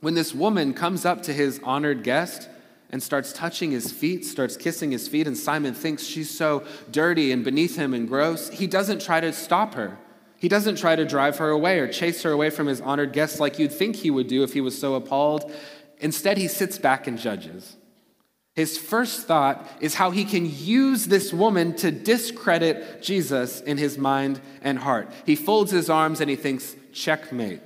when 0.00 0.14
this 0.14 0.34
woman 0.34 0.72
comes 0.72 1.04
up 1.04 1.22
to 1.24 1.34
his 1.34 1.60
honored 1.62 2.02
guest 2.02 2.48
and 2.90 3.02
starts 3.02 3.32
touching 3.32 3.72
his 3.72 3.92
feet, 3.92 4.24
starts 4.24 4.56
kissing 4.56 4.90
his 4.90 5.06
feet, 5.06 5.26
and 5.26 5.36
Simon 5.36 5.74
thinks 5.74 6.02
she's 6.02 6.30
so 6.30 6.64
dirty 6.90 7.30
and 7.30 7.44
beneath 7.44 7.76
him 7.76 7.92
and 7.92 8.08
gross, 8.08 8.48
he 8.50 8.66
doesn't 8.66 9.02
try 9.02 9.20
to 9.20 9.32
stop 9.34 9.74
her. 9.74 9.98
He 10.38 10.48
doesn't 10.48 10.76
try 10.76 10.96
to 10.96 11.04
drive 11.04 11.38
her 11.38 11.50
away 11.50 11.78
or 11.78 11.88
chase 11.88 12.22
her 12.22 12.32
away 12.32 12.50
from 12.50 12.66
his 12.66 12.80
honored 12.80 13.12
guest 13.12 13.40
like 13.40 13.58
you'd 13.58 13.72
think 13.72 13.96
he 13.96 14.10
would 14.10 14.28
do 14.28 14.42
if 14.42 14.52
he 14.52 14.60
was 14.60 14.78
so 14.78 14.94
appalled. 14.94 15.50
Instead, 16.00 16.38
he 16.38 16.48
sits 16.48 16.78
back 16.78 17.06
and 17.06 17.18
judges. 17.18 17.76
His 18.54 18.78
first 18.78 19.26
thought 19.26 19.68
is 19.80 19.94
how 19.94 20.10
he 20.10 20.24
can 20.24 20.48
use 20.48 21.06
this 21.06 21.32
woman 21.32 21.74
to 21.76 21.90
discredit 21.90 23.02
Jesus 23.02 23.60
in 23.60 23.78
his 23.78 23.98
mind 23.98 24.40
and 24.62 24.78
heart. 24.78 25.10
He 25.26 25.34
folds 25.34 25.72
his 25.72 25.90
arms 25.90 26.20
and 26.20 26.30
he 26.30 26.36
thinks, 26.36 26.76
checkmate. 26.92 27.60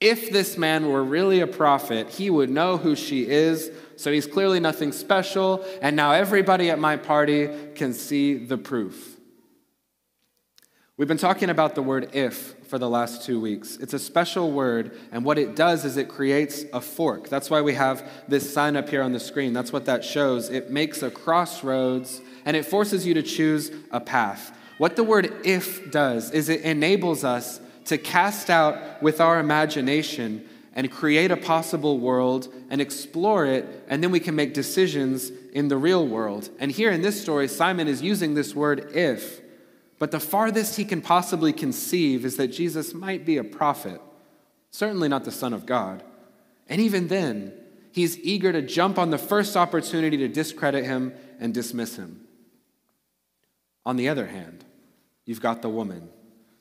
If 0.00 0.30
this 0.30 0.56
man 0.56 0.88
were 0.88 1.02
really 1.02 1.40
a 1.40 1.48
prophet, 1.48 2.10
he 2.10 2.30
would 2.30 2.50
know 2.50 2.76
who 2.76 2.94
she 2.94 3.26
is, 3.28 3.72
so 3.96 4.12
he's 4.12 4.28
clearly 4.28 4.60
nothing 4.60 4.92
special, 4.92 5.64
and 5.82 5.96
now 5.96 6.12
everybody 6.12 6.70
at 6.70 6.78
my 6.78 6.96
party 6.96 7.48
can 7.74 7.92
see 7.92 8.36
the 8.36 8.56
proof. 8.56 9.16
We've 10.96 11.08
been 11.08 11.18
talking 11.18 11.50
about 11.50 11.74
the 11.74 11.82
word 11.82 12.10
if 12.12 12.54
for 12.68 12.78
the 12.78 12.88
last 12.88 13.24
two 13.24 13.40
weeks. 13.40 13.76
It's 13.78 13.94
a 13.94 13.98
special 13.98 14.52
word, 14.52 14.96
and 15.10 15.24
what 15.24 15.38
it 15.38 15.56
does 15.56 15.84
is 15.84 15.96
it 15.96 16.08
creates 16.08 16.64
a 16.72 16.80
fork. 16.80 17.28
That's 17.28 17.48
why 17.50 17.62
we 17.62 17.74
have 17.74 18.08
this 18.28 18.52
sign 18.52 18.76
up 18.76 18.88
here 18.88 19.02
on 19.02 19.12
the 19.12 19.20
screen. 19.20 19.52
That's 19.52 19.72
what 19.72 19.86
that 19.86 20.04
shows. 20.04 20.50
It 20.50 20.70
makes 20.70 21.02
a 21.02 21.10
crossroads, 21.10 22.20
and 22.44 22.56
it 22.56 22.66
forces 22.66 23.06
you 23.06 23.14
to 23.14 23.22
choose 23.22 23.72
a 23.90 24.00
path. 24.00 24.54
What 24.76 24.96
the 24.96 25.04
word 25.04 25.32
if 25.44 25.90
does 25.90 26.30
is 26.30 26.48
it 26.48 26.60
enables 26.60 27.24
us 27.24 27.60
to 27.86 27.96
cast 27.96 28.50
out 28.50 29.02
with 29.02 29.20
our 29.20 29.40
imagination 29.40 30.46
and 30.74 30.90
create 30.90 31.30
a 31.30 31.36
possible 31.36 31.98
world 31.98 32.52
and 32.70 32.80
explore 32.80 33.46
it, 33.46 33.66
and 33.88 34.02
then 34.02 34.10
we 34.10 34.20
can 34.20 34.36
make 34.36 34.54
decisions 34.54 35.32
in 35.52 35.68
the 35.68 35.76
real 35.76 36.06
world. 36.06 36.50
And 36.60 36.70
here 36.70 36.92
in 36.92 37.02
this 37.02 37.20
story, 37.20 37.48
Simon 37.48 37.88
is 37.88 38.02
using 38.02 38.34
this 38.34 38.54
word 38.54 38.92
if, 38.94 39.40
but 39.98 40.10
the 40.10 40.20
farthest 40.20 40.76
he 40.76 40.84
can 40.84 41.00
possibly 41.00 41.52
conceive 41.52 42.24
is 42.24 42.36
that 42.36 42.48
Jesus 42.48 42.94
might 42.94 43.24
be 43.24 43.36
a 43.36 43.44
prophet, 43.44 44.00
certainly 44.70 45.08
not 45.08 45.24
the 45.24 45.32
Son 45.32 45.52
of 45.52 45.66
God. 45.66 46.02
And 46.68 46.80
even 46.80 47.08
then, 47.08 47.52
he's 47.92 48.18
eager 48.18 48.52
to 48.52 48.62
jump 48.62 48.98
on 48.98 49.10
the 49.10 49.18
first 49.18 49.56
opportunity 49.56 50.16
to 50.18 50.28
discredit 50.28 50.84
him 50.84 51.14
and 51.40 51.52
dismiss 51.52 51.96
him. 51.96 52.20
On 53.84 53.96
the 53.96 54.08
other 54.08 54.26
hand, 54.26 54.64
you've 55.24 55.40
got 55.40 55.62
the 55.62 55.68
woman 55.68 56.10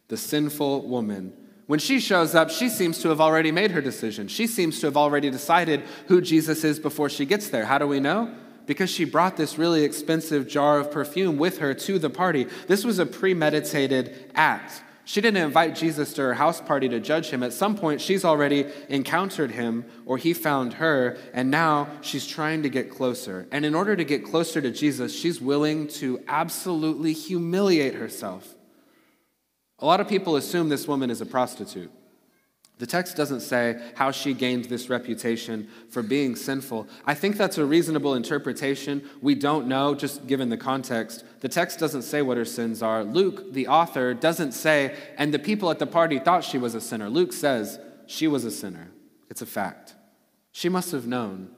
the 0.07 0.17
sinful 0.17 0.87
woman. 0.87 1.33
When 1.65 1.79
she 1.79 1.99
shows 1.99 2.33
up, 2.33 2.49
she 2.49 2.69
seems 2.69 3.01
to 3.01 3.09
have 3.09 3.19
already 3.19 3.51
made 3.51 3.71
her 3.71 3.81
decision. 3.81 4.29
She 4.29 4.47
seems 4.47 4.79
to 4.79 4.87
have 4.87 4.95
already 4.95 5.29
decided 5.29 5.83
who 6.07 6.21
Jesus 6.21 6.63
is 6.63 6.79
before 6.79 7.09
she 7.09 7.25
gets 7.25 7.49
there. 7.49 7.65
How 7.65 7.77
do 7.77 7.87
we 7.87 7.99
know? 7.99 8.33
Because 8.67 8.91
she 8.91 9.05
brought 9.05 9.37
this 9.37 9.57
really 9.57 9.83
expensive 9.83 10.47
jar 10.47 10.79
of 10.79 10.91
perfume 10.91 11.37
with 11.37 11.57
her 11.57 11.73
to 11.73 11.97
the 11.97 12.11
party. 12.11 12.45
This 12.67 12.83
was 12.85 12.99
a 12.99 13.05
premeditated 13.05 14.31
act. 14.35 14.83
She 15.07 15.21
didn't 15.21 15.41
invite 15.41 15.73
Jesus 15.73 16.11
to 16.15 16.21
her 16.21 16.33
house 16.33 16.59
party 16.59 16.89
to 16.89 16.99
judge 16.99 17.29
him. 17.29 17.41
At 17.41 17.53
some 17.53 17.77
point, 17.77 18.01
she's 18.01 18.25
already 18.25 18.65
encountered 18.89 19.51
him 19.51 19.85
or 20.05 20.17
he 20.17 20.33
found 20.33 20.73
her, 20.73 21.17
and 21.33 21.49
now 21.49 21.87
she's 22.01 22.27
trying 22.27 22.63
to 22.63 22.69
get 22.69 22.89
closer. 22.91 23.47
And 23.49 23.63
in 23.65 23.73
order 23.73 23.95
to 23.95 24.03
get 24.03 24.25
closer 24.25 24.59
to 24.59 24.69
Jesus, 24.69 25.17
she's 25.17 25.39
willing 25.39 25.87
to 25.87 26.21
absolutely 26.27 27.13
humiliate 27.13 27.95
herself. 27.95 28.53
A 29.79 29.85
lot 29.85 30.01
of 30.01 30.09
people 30.09 30.35
assume 30.35 30.67
this 30.67 30.89
woman 30.89 31.09
is 31.09 31.21
a 31.21 31.25
prostitute. 31.25 31.91
The 32.79 32.85
text 32.85 33.17
doesn't 33.17 33.39
say 33.39 33.81
how 33.95 34.11
she 34.11 34.33
gained 34.33 34.65
this 34.65 34.87
reputation 34.87 35.67
for 35.89 36.03
being 36.03 36.35
sinful. 36.35 36.87
I 37.05 37.15
think 37.15 37.35
that's 37.35 37.57
a 37.57 37.65
reasonable 37.65 38.13
interpretation. 38.13 39.07
We 39.19 39.33
don't 39.33 39.67
know, 39.67 39.95
just 39.95 40.27
given 40.27 40.49
the 40.49 40.57
context. 40.57 41.23
The 41.39 41.49
text 41.49 41.79
doesn't 41.79 42.03
say 42.03 42.21
what 42.21 42.37
her 42.37 42.45
sins 42.45 42.83
are. 42.83 43.03
Luke, 43.03 43.51
the 43.53 43.67
author, 43.67 44.13
doesn't 44.13 44.51
say, 44.51 44.95
and 45.17 45.33
the 45.33 45.39
people 45.39 45.71
at 45.71 45.79
the 45.79 45.87
party 45.87 46.19
thought 46.19 46.43
she 46.43 46.59
was 46.59 46.75
a 46.75 46.81
sinner. 46.81 47.09
Luke 47.09 47.33
says 47.33 47.79
she 48.05 48.27
was 48.27 48.45
a 48.45 48.51
sinner. 48.51 48.91
It's 49.29 49.41
a 49.41 49.47
fact. 49.47 49.95
She 50.51 50.69
must 50.69 50.91
have 50.91 51.07
known 51.07 51.49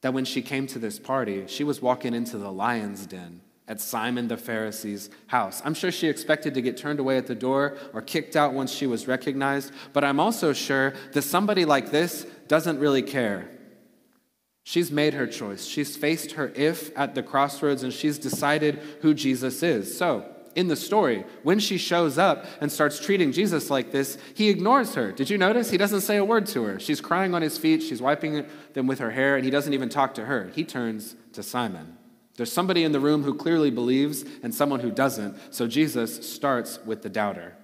that 0.00 0.14
when 0.14 0.24
she 0.24 0.42
came 0.42 0.66
to 0.68 0.80
this 0.80 0.98
party, 0.98 1.44
she 1.46 1.62
was 1.62 1.80
walking 1.80 2.12
into 2.12 2.38
the 2.38 2.50
lion's 2.50 3.06
den 3.06 3.40
at 3.68 3.80
Simon 3.80 4.28
the 4.28 4.36
Pharisee's 4.36 5.10
house. 5.26 5.60
I'm 5.64 5.74
sure 5.74 5.90
she 5.90 6.08
expected 6.08 6.54
to 6.54 6.62
get 6.62 6.76
turned 6.76 7.00
away 7.00 7.18
at 7.18 7.26
the 7.26 7.34
door 7.34 7.76
or 7.92 8.00
kicked 8.00 8.36
out 8.36 8.52
once 8.52 8.72
she 8.72 8.86
was 8.86 9.08
recognized, 9.08 9.72
but 9.92 10.04
I'm 10.04 10.20
also 10.20 10.52
sure 10.52 10.94
that 11.12 11.22
somebody 11.22 11.64
like 11.64 11.90
this 11.90 12.26
doesn't 12.48 12.78
really 12.78 13.02
care. 13.02 13.50
She's 14.62 14.90
made 14.90 15.14
her 15.14 15.26
choice. 15.26 15.64
She's 15.64 15.96
faced 15.96 16.32
her 16.32 16.52
if 16.56 16.96
at 16.98 17.14
the 17.14 17.22
crossroads 17.22 17.82
and 17.82 17.92
she's 17.92 18.18
decided 18.18 18.80
who 19.00 19.14
Jesus 19.14 19.62
is. 19.62 19.96
So, 19.96 20.32
in 20.56 20.68
the 20.68 20.74
story, 20.74 21.24
when 21.42 21.60
she 21.60 21.76
shows 21.76 22.16
up 22.16 22.46
and 22.60 22.72
starts 22.72 22.98
treating 22.98 23.30
Jesus 23.30 23.68
like 23.68 23.92
this, 23.92 24.16
he 24.34 24.48
ignores 24.48 24.94
her. 24.94 25.12
Did 25.12 25.28
you 25.28 25.36
notice? 25.36 25.70
He 25.70 25.76
doesn't 25.76 26.00
say 26.00 26.16
a 26.16 26.24
word 26.24 26.46
to 26.46 26.64
her. 26.64 26.80
She's 26.80 27.00
crying 27.00 27.34
on 27.34 27.42
his 27.42 27.58
feet, 27.58 27.82
she's 27.82 28.00
wiping 28.00 28.46
them 28.72 28.86
with 28.86 28.98
her 28.98 29.10
hair, 29.10 29.36
and 29.36 29.44
he 29.44 29.50
doesn't 29.50 29.74
even 29.74 29.90
talk 29.90 30.14
to 30.14 30.24
her. 30.24 30.50
He 30.54 30.64
turns 30.64 31.14
to 31.34 31.42
Simon. 31.42 31.95
There's 32.36 32.52
somebody 32.52 32.84
in 32.84 32.92
the 32.92 33.00
room 33.00 33.22
who 33.22 33.34
clearly 33.34 33.70
believes 33.70 34.24
and 34.42 34.54
someone 34.54 34.80
who 34.80 34.90
doesn't. 34.90 35.54
So 35.54 35.66
Jesus 35.66 36.30
starts 36.30 36.78
with 36.84 37.02
the 37.02 37.08
doubter. 37.08 37.56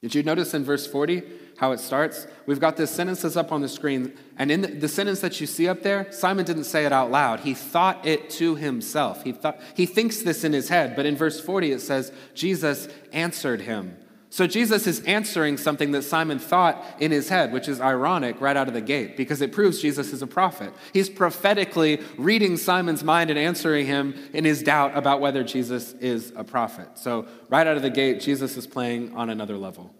Did 0.00 0.14
you 0.14 0.22
notice 0.22 0.52
in 0.52 0.64
verse 0.64 0.86
40 0.86 1.22
how 1.58 1.72
it 1.72 1.80
starts? 1.80 2.26
We've 2.44 2.60
got 2.60 2.76
this 2.76 2.90
sentence 2.90 3.22
that's 3.22 3.36
up 3.36 3.52
on 3.52 3.62
the 3.62 3.68
screen. 3.68 4.12
And 4.38 4.50
in 4.50 4.60
the, 4.60 4.68
the, 4.68 4.88
sentence 4.88 5.20
that 5.20 5.40
you 5.40 5.46
see 5.46 5.66
up 5.66 5.82
there, 5.82 6.12
Simon 6.12 6.44
didn't 6.44 6.64
say 6.64 6.84
it 6.84 6.92
out 6.92 7.10
loud. 7.10 7.40
He 7.40 7.54
thought 7.54 8.04
it 8.04 8.28
to 8.30 8.54
himself. 8.54 9.24
He, 9.24 9.32
thought, 9.32 9.60
he 9.74 9.86
thinks 9.86 10.20
this 10.20 10.44
in 10.44 10.52
his 10.52 10.68
head. 10.68 10.94
But 10.94 11.06
in 11.06 11.16
verse 11.16 11.40
40, 11.40 11.72
it 11.72 11.80
says, 11.80 12.12
Jesus 12.34 12.88
answered 13.12 13.62
him. 13.62 13.96
So 14.34 14.48
Jesus 14.48 14.88
is 14.88 14.98
answering 15.02 15.56
something 15.58 15.92
that 15.92 16.02
Simon 16.02 16.40
thought 16.40 16.84
in 16.98 17.12
his 17.12 17.28
head, 17.28 17.52
which 17.52 17.68
is 17.68 17.80
ironic 17.80 18.40
right 18.40 18.56
out 18.56 18.66
of 18.66 18.74
the 18.74 18.80
gate 18.80 19.16
because 19.16 19.40
it 19.40 19.52
proves 19.52 19.80
Jesus 19.80 20.12
is 20.12 20.22
a 20.22 20.26
prophet. 20.26 20.72
He's 20.92 21.08
prophetically 21.08 22.00
reading 22.18 22.56
Simon's 22.56 23.04
mind 23.04 23.30
and 23.30 23.38
answering 23.38 23.86
him 23.86 24.12
in 24.32 24.44
his 24.44 24.60
doubt 24.60 24.96
about 24.96 25.20
whether 25.20 25.44
Jesus 25.44 25.92
is 26.00 26.32
a 26.34 26.42
prophet. 26.42 26.98
So, 26.98 27.28
right 27.48 27.64
out 27.64 27.76
of 27.76 27.82
the 27.82 27.90
gate, 27.90 28.18
Jesus 28.18 28.56
is 28.56 28.66
playing 28.66 29.14
on 29.14 29.30
another 29.30 29.56
level. 29.56 29.94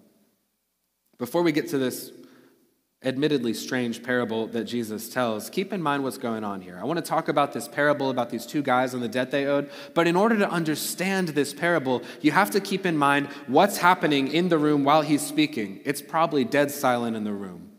Before 1.17 1.45
we 1.45 1.53
get 1.53 1.69
to 1.69 1.79
this 1.79 2.11
admittedly 3.04 3.54
strange 3.54 4.02
parable 4.02 4.46
that 4.49 4.64
Jesus 4.64 5.08
tells, 5.08 5.50
keep 5.50 5.73
in 5.73 5.82
mind 5.82 6.02
what's 6.02 6.18
going 6.18 6.44
on 6.44 6.61
here. 6.61 6.78
I 6.80 6.84
want 6.84 6.99
to 6.99 7.04
talk 7.04 7.28
about 7.28 7.52
this 7.52 7.68
parable 7.68 8.11
about 8.11 8.30
these 8.30 8.46
two 8.46 8.62
guys 8.62 8.94
and 8.94 9.02
the 9.02 9.08
debt 9.08 9.30
they 9.30 9.46
owed, 9.46 9.70
but 9.94 10.06
in 10.06 10.16
order 10.16 10.37
to 10.38 10.50
understand 10.50 11.28
this 11.28 11.52
parable, 11.52 12.02
you 12.20 12.30
have 12.30 12.50
to 12.50 12.61
keep 12.61 12.87
in 12.87 12.96
mind 12.96 13.28
what's 13.46 13.78
happening 13.78 14.28
in 14.28 14.49
the 14.49 14.58
room 14.58 14.84
while 14.84 15.02
he's 15.02 15.25
speaking. 15.25 15.80
It's 15.84 16.02
probably 16.02 16.44
dead 16.44 16.70
silent 16.70 17.16
in 17.16 17.25
the 17.25 17.32
room. 17.32 17.70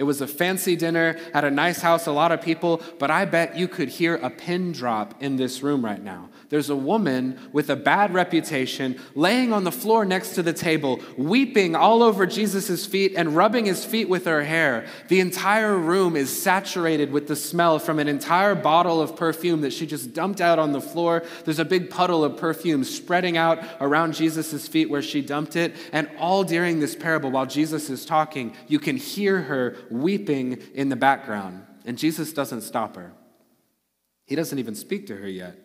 It 0.00 0.04
was 0.04 0.22
a 0.22 0.26
fancy 0.26 0.76
dinner 0.76 1.18
at 1.34 1.44
a 1.44 1.50
nice 1.50 1.82
house, 1.82 2.06
a 2.06 2.12
lot 2.12 2.32
of 2.32 2.40
people, 2.40 2.80
but 2.98 3.10
I 3.10 3.26
bet 3.26 3.58
you 3.58 3.68
could 3.68 3.90
hear 3.90 4.14
a 4.16 4.30
pin 4.30 4.72
drop 4.72 5.22
in 5.22 5.36
this 5.36 5.62
room 5.62 5.84
right 5.84 6.02
now. 6.02 6.30
There's 6.50 6.68
a 6.68 6.76
woman 6.76 7.38
with 7.52 7.70
a 7.70 7.76
bad 7.76 8.12
reputation 8.12 8.98
laying 9.14 9.52
on 9.52 9.62
the 9.62 9.70
floor 9.70 10.04
next 10.04 10.34
to 10.34 10.42
the 10.42 10.52
table, 10.52 10.98
weeping 11.16 11.76
all 11.76 12.02
over 12.02 12.26
Jesus' 12.26 12.84
feet 12.84 13.14
and 13.16 13.36
rubbing 13.36 13.66
his 13.66 13.84
feet 13.84 14.08
with 14.08 14.24
her 14.24 14.42
hair. 14.42 14.84
The 15.06 15.20
entire 15.20 15.78
room 15.78 16.16
is 16.16 16.42
saturated 16.42 17.12
with 17.12 17.28
the 17.28 17.36
smell 17.36 17.78
from 17.78 18.00
an 18.00 18.08
entire 18.08 18.56
bottle 18.56 19.00
of 19.00 19.14
perfume 19.14 19.60
that 19.60 19.72
she 19.72 19.86
just 19.86 20.12
dumped 20.12 20.40
out 20.40 20.58
on 20.58 20.72
the 20.72 20.80
floor. 20.80 21.22
There's 21.44 21.60
a 21.60 21.64
big 21.64 21.88
puddle 21.88 22.24
of 22.24 22.36
perfume 22.36 22.82
spreading 22.82 23.36
out 23.36 23.64
around 23.80 24.14
Jesus' 24.14 24.66
feet 24.66 24.90
where 24.90 25.02
she 25.02 25.22
dumped 25.22 25.54
it. 25.54 25.76
And 25.92 26.10
all 26.18 26.42
during 26.42 26.80
this 26.80 26.96
parable, 26.96 27.30
while 27.30 27.46
Jesus 27.46 27.88
is 27.90 28.04
talking, 28.04 28.56
you 28.66 28.80
can 28.80 28.96
hear 28.96 29.40
her 29.42 29.76
weeping 29.88 30.60
in 30.74 30.88
the 30.88 30.96
background. 30.96 31.64
And 31.84 31.96
Jesus 31.96 32.32
doesn't 32.32 32.62
stop 32.62 32.96
her. 32.96 33.12
He 34.26 34.34
doesn't 34.34 34.58
even 34.58 34.74
speak 34.74 35.06
to 35.06 35.16
her 35.16 35.28
yet. 35.28 35.56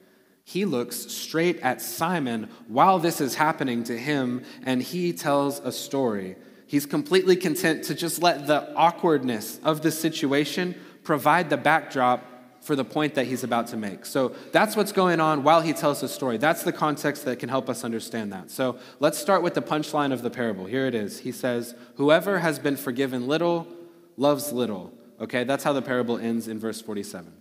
He 0.46 0.64
looks 0.64 1.12
straight 1.12 1.60
at 1.62 1.82
Simon 1.82 2.50
while 2.68 3.00
this 3.00 3.20
is 3.20 3.34
happening 3.34 3.84
to 3.86 3.98
him, 3.98 4.44
and 4.64 4.82
he 4.82 5.12
tells 5.12 5.60
a 5.60 5.72
story. 5.72 6.36
He's 6.68 6.86
completely 6.86 7.36
content 7.36 7.84
to 7.86 7.96
just 7.96 8.22
let 8.22 8.46
the 8.46 8.74
awkwardness 8.76 9.60
of 9.64 9.82
the 9.82 9.92
situation 9.92 10.76
provide 11.04 11.50
the 11.50 11.58
backdrop 11.58 12.24
for 12.62 12.76
the 12.76 12.86
point 12.86 13.16
that 13.16 13.26
he's 13.26 13.44
about 13.44 13.68
to 13.68 13.78
make. 13.78 14.06
So 14.06 14.36
that's 14.52 14.76
what's 14.76 14.92
going 14.92 15.20
on 15.20 15.44
while 15.44 15.62
he 15.62 15.74
tells 15.74 16.02
the 16.02 16.08
story. 16.08 16.38
That's 16.38 16.64
the 16.64 16.74
context 16.74 17.26
that 17.26 17.40
can 17.40 17.50
help 17.50 17.68
us 17.68 17.84
understand 17.84 18.32
that. 18.32 18.52
So 18.52 18.78
let's 19.00 19.18
start 19.18 19.42
with 19.42 19.56
the 19.56 19.62
punchline 19.62 20.14
of 20.14 20.22
the 20.22 20.30
parable. 20.30 20.66
Here 20.66 20.86
it 20.86 20.96
is. 20.96 21.20
He 21.20 21.32
says, 21.32 21.76
Whoever 21.96 22.40
has 22.40 22.60
been 22.60 22.78
forgiven 22.78 23.28
little 23.28 23.68
loves 24.16 24.52
little. 24.52 24.94
Okay, 25.20 25.44
that's 25.44 25.64
how 25.64 25.74
the 25.74 25.82
parable 25.82 26.18
ends 26.18 26.48
in 26.48 26.60
verse 26.60 26.82
47. 26.82 27.34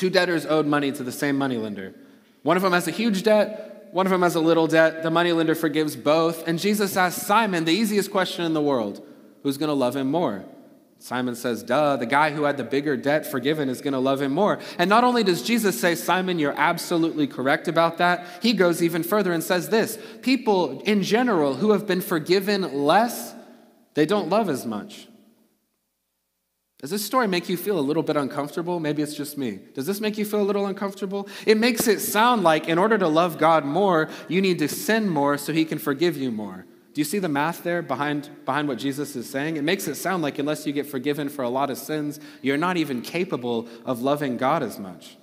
Two 0.00 0.08
debtors 0.08 0.46
owed 0.46 0.64
money 0.64 0.90
to 0.92 1.02
the 1.02 1.12
same 1.12 1.36
moneylender. 1.36 1.94
One 2.42 2.56
of 2.56 2.62
them 2.62 2.72
has 2.72 2.88
a 2.88 2.90
huge 2.90 3.22
debt, 3.22 3.90
one 3.92 4.06
of 4.06 4.10
them 4.10 4.22
has 4.22 4.34
a 4.34 4.40
little 4.40 4.66
debt. 4.66 5.02
The 5.02 5.10
moneylender 5.10 5.54
forgives 5.54 5.94
both. 5.94 6.48
And 6.48 6.58
Jesus 6.58 6.96
asks 6.96 7.26
Simon 7.26 7.66
the 7.66 7.74
easiest 7.74 8.10
question 8.10 8.46
in 8.46 8.54
the 8.54 8.62
world 8.62 9.06
who's 9.42 9.58
going 9.58 9.68
to 9.68 9.74
love 9.74 9.96
him 9.96 10.10
more? 10.10 10.46
Simon 11.00 11.34
says, 11.34 11.62
Duh, 11.62 11.98
the 11.98 12.06
guy 12.06 12.30
who 12.30 12.44
had 12.44 12.56
the 12.56 12.64
bigger 12.64 12.96
debt 12.96 13.26
forgiven 13.26 13.68
is 13.68 13.82
going 13.82 13.92
to 13.92 13.98
love 13.98 14.22
him 14.22 14.32
more. 14.32 14.58
And 14.78 14.88
not 14.88 15.04
only 15.04 15.22
does 15.22 15.42
Jesus 15.42 15.78
say, 15.78 15.94
Simon, 15.94 16.38
you're 16.38 16.58
absolutely 16.58 17.26
correct 17.26 17.68
about 17.68 17.98
that, 17.98 18.26
he 18.40 18.54
goes 18.54 18.82
even 18.82 19.02
further 19.02 19.34
and 19.34 19.44
says 19.44 19.68
this 19.68 19.98
people 20.22 20.80
in 20.80 21.02
general 21.02 21.56
who 21.56 21.72
have 21.72 21.86
been 21.86 22.00
forgiven 22.00 22.86
less, 22.86 23.34
they 23.92 24.06
don't 24.06 24.30
love 24.30 24.48
as 24.48 24.64
much. 24.64 25.08
Does 26.80 26.90
this 26.90 27.04
story 27.04 27.28
make 27.28 27.50
you 27.50 27.58
feel 27.58 27.78
a 27.78 27.82
little 27.82 28.02
bit 28.02 28.16
uncomfortable? 28.16 28.80
Maybe 28.80 29.02
it's 29.02 29.14
just 29.14 29.36
me. 29.36 29.60
Does 29.74 29.84
this 29.84 30.00
make 30.00 30.16
you 30.16 30.24
feel 30.24 30.40
a 30.40 30.42
little 30.42 30.64
uncomfortable? 30.64 31.28
It 31.44 31.58
makes 31.58 31.86
it 31.86 32.00
sound 32.00 32.42
like 32.42 32.68
in 32.68 32.78
order 32.78 32.96
to 32.96 33.06
love 33.06 33.36
God 33.36 33.66
more, 33.66 34.08
you 34.28 34.40
need 34.40 34.58
to 34.60 34.68
sin 34.68 35.08
more 35.08 35.36
so 35.36 35.52
he 35.52 35.66
can 35.66 35.78
forgive 35.78 36.16
you 36.16 36.30
more. 36.30 36.64
Do 36.94 37.00
you 37.02 37.04
see 37.04 37.18
the 37.18 37.28
math 37.28 37.62
there 37.64 37.82
behind, 37.82 38.30
behind 38.46 38.66
what 38.66 38.78
Jesus 38.78 39.14
is 39.14 39.28
saying? 39.28 39.58
It 39.58 39.62
makes 39.62 39.88
it 39.88 39.96
sound 39.96 40.22
like 40.22 40.38
unless 40.38 40.66
you 40.66 40.72
get 40.72 40.86
forgiven 40.86 41.28
for 41.28 41.42
a 41.42 41.50
lot 41.50 41.68
of 41.68 41.76
sins, 41.76 42.18
you're 42.40 42.56
not 42.56 42.78
even 42.78 43.02
capable 43.02 43.68
of 43.84 44.00
loving 44.00 44.38
God 44.38 44.62
as 44.62 44.78
much. 44.78 45.18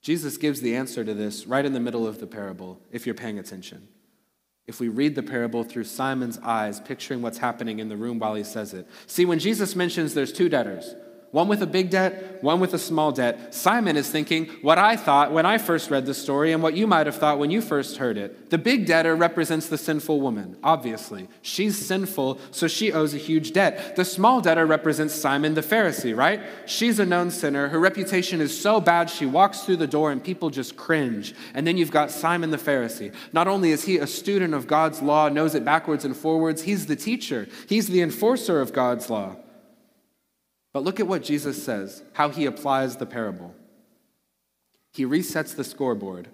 Jesus 0.00 0.36
gives 0.36 0.60
the 0.60 0.76
answer 0.76 1.04
to 1.04 1.12
this 1.12 1.46
right 1.48 1.64
in 1.64 1.72
the 1.72 1.80
middle 1.80 2.06
of 2.06 2.20
the 2.20 2.26
parable, 2.28 2.80
if 2.92 3.04
you're 3.04 3.16
paying 3.16 3.40
attention 3.40 3.88
if 4.66 4.80
we 4.80 4.88
read 4.88 5.14
the 5.14 5.22
parable 5.22 5.62
through 5.62 5.84
Simon's 5.84 6.38
eyes, 6.42 6.80
picturing 6.80 7.22
what's 7.22 7.38
happening 7.38 7.78
in 7.78 7.88
the 7.88 7.96
room 7.96 8.18
while 8.18 8.34
he 8.34 8.42
says 8.42 8.74
it. 8.74 8.86
See, 9.06 9.24
when 9.24 9.38
Jesus 9.38 9.76
mentions 9.76 10.14
there's 10.14 10.32
two 10.32 10.48
debtors, 10.48 10.96
one 11.36 11.48
with 11.48 11.60
a 11.60 11.66
big 11.66 11.90
debt, 11.90 12.42
one 12.42 12.60
with 12.60 12.72
a 12.72 12.78
small 12.78 13.12
debt. 13.12 13.54
Simon 13.54 13.94
is 13.98 14.08
thinking 14.08 14.46
what 14.62 14.78
I 14.78 14.96
thought 14.96 15.32
when 15.32 15.44
I 15.44 15.58
first 15.58 15.90
read 15.90 16.06
the 16.06 16.14
story 16.14 16.50
and 16.50 16.62
what 16.62 16.72
you 16.72 16.86
might 16.86 17.04
have 17.04 17.16
thought 17.16 17.38
when 17.38 17.50
you 17.50 17.60
first 17.60 17.98
heard 17.98 18.16
it. 18.16 18.48
The 18.48 18.56
big 18.56 18.86
debtor 18.86 19.14
represents 19.14 19.68
the 19.68 19.76
sinful 19.76 20.18
woman, 20.18 20.56
obviously. 20.64 21.28
She's 21.42 21.76
sinful, 21.76 22.40
so 22.52 22.68
she 22.68 22.90
owes 22.90 23.12
a 23.12 23.18
huge 23.18 23.52
debt. 23.52 23.96
The 23.96 24.04
small 24.06 24.40
debtor 24.40 24.64
represents 24.64 25.14
Simon 25.14 25.52
the 25.52 25.60
Pharisee, 25.60 26.16
right? 26.16 26.40
She's 26.64 26.98
a 26.98 27.04
known 27.04 27.30
sinner. 27.30 27.68
Her 27.68 27.80
reputation 27.80 28.40
is 28.40 28.58
so 28.58 28.80
bad 28.80 29.10
she 29.10 29.26
walks 29.26 29.60
through 29.60 29.76
the 29.76 29.86
door 29.86 30.12
and 30.12 30.24
people 30.24 30.48
just 30.48 30.74
cringe. 30.78 31.34
And 31.52 31.66
then 31.66 31.76
you've 31.76 31.90
got 31.90 32.10
Simon 32.10 32.48
the 32.48 32.56
Pharisee. 32.56 33.12
Not 33.34 33.46
only 33.46 33.72
is 33.72 33.84
he 33.84 33.98
a 33.98 34.06
student 34.06 34.54
of 34.54 34.66
God's 34.66 35.02
law, 35.02 35.28
knows 35.28 35.54
it 35.54 35.66
backwards 35.66 36.06
and 36.06 36.16
forwards, 36.16 36.62
he's 36.62 36.86
the 36.86 36.96
teacher, 36.96 37.46
he's 37.68 37.88
the 37.88 38.00
enforcer 38.00 38.62
of 38.62 38.72
God's 38.72 39.10
law. 39.10 39.36
But 40.76 40.84
look 40.84 41.00
at 41.00 41.06
what 41.06 41.22
Jesus 41.22 41.64
says, 41.64 42.02
how 42.12 42.28
he 42.28 42.44
applies 42.44 42.98
the 42.98 43.06
parable. 43.06 43.54
He 44.92 45.06
resets 45.06 45.56
the 45.56 45.64
scoreboard 45.64 46.28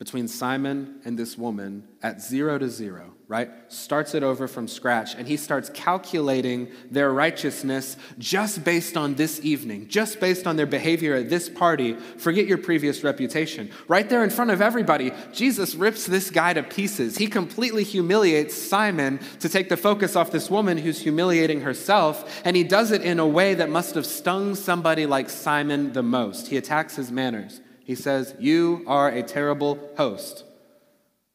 between 0.00 0.26
Simon 0.26 1.00
and 1.04 1.16
this 1.16 1.38
woman 1.38 1.86
at 2.02 2.20
zero 2.20 2.58
to 2.58 2.68
zero 2.68 3.14
right? 3.30 3.48
Starts 3.68 4.16
it 4.16 4.24
over 4.24 4.48
from 4.48 4.66
scratch, 4.66 5.14
and 5.14 5.28
he 5.28 5.36
starts 5.36 5.70
calculating 5.70 6.68
their 6.90 7.12
righteousness 7.12 7.96
just 8.18 8.64
based 8.64 8.96
on 8.96 9.14
this 9.14 9.38
evening, 9.44 9.86
just 9.86 10.18
based 10.18 10.48
on 10.48 10.56
their 10.56 10.66
behavior 10.66 11.14
at 11.14 11.30
this 11.30 11.48
party. 11.48 11.94
Forget 12.18 12.48
your 12.48 12.58
previous 12.58 13.04
reputation. 13.04 13.70
Right 13.86 14.08
there 14.08 14.24
in 14.24 14.30
front 14.30 14.50
of 14.50 14.60
everybody, 14.60 15.12
Jesus 15.32 15.76
rips 15.76 16.06
this 16.06 16.28
guy 16.28 16.54
to 16.54 16.64
pieces. 16.64 17.18
He 17.18 17.28
completely 17.28 17.84
humiliates 17.84 18.56
Simon 18.56 19.20
to 19.38 19.48
take 19.48 19.68
the 19.68 19.76
focus 19.76 20.16
off 20.16 20.32
this 20.32 20.50
woman 20.50 20.76
who's 20.76 21.00
humiliating 21.00 21.60
herself, 21.60 22.42
and 22.44 22.56
he 22.56 22.64
does 22.64 22.90
it 22.90 23.02
in 23.02 23.20
a 23.20 23.26
way 23.26 23.54
that 23.54 23.70
must 23.70 23.94
have 23.94 24.06
stung 24.06 24.56
somebody 24.56 25.06
like 25.06 25.30
Simon 25.30 25.92
the 25.92 26.02
most. 26.02 26.48
He 26.48 26.56
attacks 26.56 26.96
his 26.96 27.12
manners. 27.12 27.60
He 27.90 27.96
says, 27.96 28.36
You 28.38 28.84
are 28.86 29.08
a 29.08 29.20
terrible 29.20 29.90
host. 29.96 30.44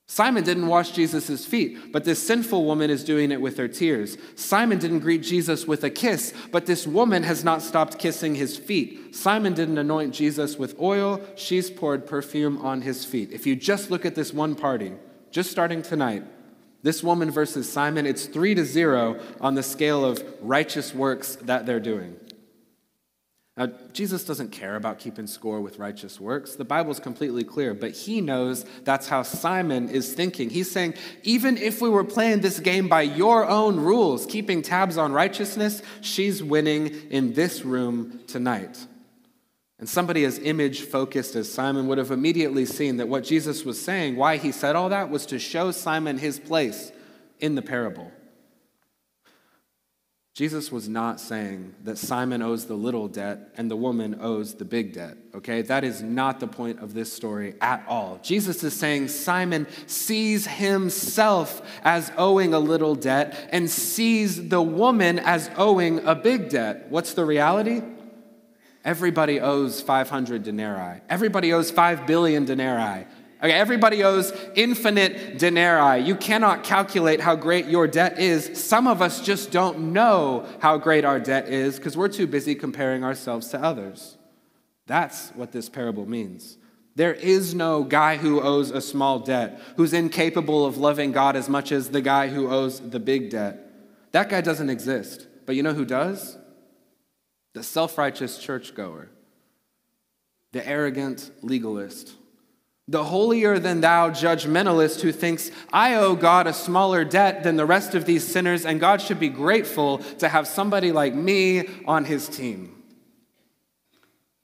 Simon 0.07 0.45
didn't 0.45 0.67
wash 0.67 0.91
Jesus' 0.91 1.45
feet, 1.45 1.91
but 1.91 2.05
this 2.05 2.25
sinful 2.25 2.63
woman 2.63 2.89
is 2.89 3.03
doing 3.03 3.33
it 3.33 3.41
with 3.41 3.57
her 3.57 3.67
tears. 3.67 4.17
Simon 4.35 4.79
didn't 4.79 4.99
greet 4.99 5.21
Jesus 5.21 5.67
with 5.67 5.83
a 5.83 5.89
kiss, 5.89 6.33
but 6.53 6.65
this 6.65 6.87
woman 6.87 7.23
has 7.23 7.43
not 7.43 7.61
stopped 7.61 7.99
kissing 7.99 8.35
his 8.35 8.55
feet. 8.55 9.13
Simon 9.13 9.53
didn't 9.53 9.77
anoint 9.77 10.13
Jesus 10.13 10.57
with 10.57 10.79
oil, 10.79 11.19
she's 11.35 11.69
poured 11.69 12.07
perfume 12.07 12.57
on 12.59 12.83
his 12.83 13.03
feet. 13.03 13.33
If 13.33 13.45
you 13.45 13.57
just 13.57 13.91
look 13.91 14.05
at 14.05 14.15
this 14.15 14.31
one 14.31 14.55
party, 14.55 14.93
just 15.31 15.51
starting 15.51 15.81
tonight, 15.81 16.23
this 16.83 17.03
woman 17.03 17.31
versus 17.31 17.69
Simon, 17.69 18.05
it's 18.05 18.27
three 18.27 18.55
to 18.55 18.63
zero 18.63 19.19
on 19.41 19.55
the 19.55 19.63
scale 19.63 20.05
of 20.05 20.23
righteous 20.39 20.95
works 20.95 21.35
that 21.35 21.65
they're 21.65 21.81
doing. 21.81 22.15
Now, 23.57 23.67
Jesus 23.93 24.25
doesn't 24.25 24.51
care 24.51 24.75
about 24.75 24.99
keeping 24.99 25.27
score 25.27 25.61
with 25.61 25.79
righteous 25.79 26.19
works. 26.19 26.55
The 26.55 26.65
Bible's 26.65 26.99
completely 26.99 27.45
clear, 27.45 27.73
but 27.73 27.91
he 27.91 28.19
knows 28.19 28.65
that's 28.83 29.07
how 29.07 29.23
Simon 29.23 29.87
is 29.87 30.13
thinking. 30.13 30.49
He's 30.49 30.69
saying, 30.69 30.95
even 31.23 31.55
if 31.55 31.81
we 31.81 31.87
were 31.87 32.03
playing 32.03 32.41
this 32.41 32.59
game 32.59 32.89
by 32.89 33.03
your 33.03 33.47
own 33.47 33.79
rules, 33.79 34.25
keeping 34.25 34.61
tabs 34.61 34.97
on 34.97 35.13
righteousness, 35.13 35.81
she's 36.01 36.43
winning 36.43 36.87
in 37.09 37.33
this 37.33 37.63
room 37.63 38.19
tonight. 38.27 38.77
And 39.79 39.87
somebody 39.87 40.25
as 40.25 40.37
image 40.39 40.81
focused 40.81 41.35
as 41.35 41.51
Simon 41.51 41.87
would 41.87 41.97
have 41.97 42.11
immediately 42.11 42.65
seen 42.65 42.97
that 42.97 43.07
what 43.07 43.23
Jesus 43.23 43.63
was 43.63 43.81
saying, 43.81 44.17
why 44.17 44.35
he 44.35 44.51
said 44.51 44.75
all 44.75 44.89
that, 44.89 45.09
was 45.09 45.25
to 45.27 45.39
show 45.39 45.71
Simon 45.71 46.17
his 46.17 46.39
place 46.39 46.91
in 47.39 47.55
the 47.55 47.61
parable. 47.61 48.11
Jesus 50.35 50.69
was 50.69 50.89
not 50.89 51.21
saying 51.21 51.73
that 51.85 51.97
Simon 51.97 52.41
owes 52.41 52.65
the 52.65 52.73
little 52.73 53.07
debt 53.07 53.53
and 53.55 53.71
the 53.71 53.75
woman 53.77 54.17
owes 54.19 54.55
the 54.55 54.65
big 54.65 54.91
debt, 54.91 55.15
okay? 55.33 55.61
That 55.61 55.85
is 55.85 56.01
not 56.01 56.41
the 56.41 56.47
point 56.47 56.79
of 56.81 56.93
this 56.93 57.11
story 57.11 57.55
at 57.61 57.85
all. 57.87 58.19
Jesus 58.21 58.61
is 58.61 58.73
saying 58.73 59.07
Simon 59.07 59.65
sees 59.87 60.45
himself 60.45 61.61
as 61.85 62.11
owing 62.17 62.53
a 62.53 62.59
little 62.59 62.95
debt 62.95 63.47
and 63.53 63.69
sees 63.69 64.49
the 64.49 64.61
woman 64.61 65.19
as 65.19 65.49
owing 65.55 66.05
a 66.05 66.15
big 66.15 66.49
debt. 66.49 66.87
What's 66.89 67.13
the 67.13 67.23
reality? 67.23 67.81
Everybody 68.83 69.39
owes 69.39 69.79
500 69.79 70.43
denarii. 70.43 70.99
Everybody 71.07 71.53
owes 71.53 71.71
5 71.71 72.05
billion 72.05 72.43
denarii. 72.43 73.07
Okay, 73.45 73.53
everybody 73.53 74.03
owes 74.03 74.34
infinite 74.55 75.38
denarii. 75.38 76.01
You 76.01 76.15
cannot 76.15 76.63
calculate 76.63 77.21
how 77.21 77.36
great 77.36 77.67
your 77.67 77.86
debt 77.86 78.17
is. 78.17 78.60
Some 78.60 78.88
of 78.88 79.03
us 79.03 79.21
just 79.21 79.51
don't 79.51 79.93
know 79.93 80.47
how 80.62 80.79
great 80.79 81.05
our 81.05 81.19
debt 81.19 81.47
is 81.47 81.77
because 81.77 81.95
we're 81.95 82.08
too 82.08 82.25
busy 82.25 82.55
comparing 82.55 83.03
ourselves 83.03 83.49
to 83.49 83.62
others. 83.62 84.17
That's 84.88 85.29
what 85.36 85.51
this 85.51 85.69
parable 85.69 86.08
means. 86.08 86.58
There 86.95 87.13
is 87.13 87.53
no 87.53 87.84
guy 87.84 88.17
who 88.17 88.41
owes 88.41 88.71
a 88.71 88.81
small 88.81 89.19
debt 89.19 89.62
who's 89.77 89.93
incapable 89.93 90.65
of 90.65 90.79
loving 90.79 91.12
God 91.12 91.36
as 91.36 91.47
much 91.47 91.71
as 91.71 91.91
the 91.91 92.01
guy 92.01 92.29
who 92.29 92.49
owes 92.49 92.79
the 92.79 92.99
big 92.99 93.29
debt. 93.29 93.60
That 94.12 94.27
guy 94.27 94.41
doesn't 94.41 94.71
exist. 94.71 95.27
But 95.45 95.55
you 95.55 95.62
know 95.62 95.73
who 95.75 95.86
does? 95.86 96.36
The 97.53 97.62
self 97.62 97.99
righteous 97.99 98.39
churchgoer, 98.39 99.10
the 100.51 100.67
arrogant 100.67 101.29
legalist 101.43 102.15
The 102.87 103.03
holier 103.03 103.57
than 103.57 103.81
thou 103.81 104.11
judgmentalist 104.11 105.01
who 105.01 105.11
thinks, 105.11 105.49
I 105.73 105.95
owe 105.95 106.15
God 106.15 106.45
a 106.45 106.53
smaller 106.53 107.03
debt 107.03 107.43
than 107.43 107.55
the 107.55 107.65
rest 107.65 107.95
of 107.95 108.05
these 108.05 108.25
sinners, 108.25 108.63
and 108.63 108.79
God 108.79 109.01
should 109.01 109.19
be 109.19 109.29
grateful 109.29 109.99
to 110.19 110.29
have 110.29 110.47
somebody 110.47 110.91
like 110.91 111.15
me 111.15 111.67
on 111.87 112.05
his 112.05 112.29
team. 112.29 112.83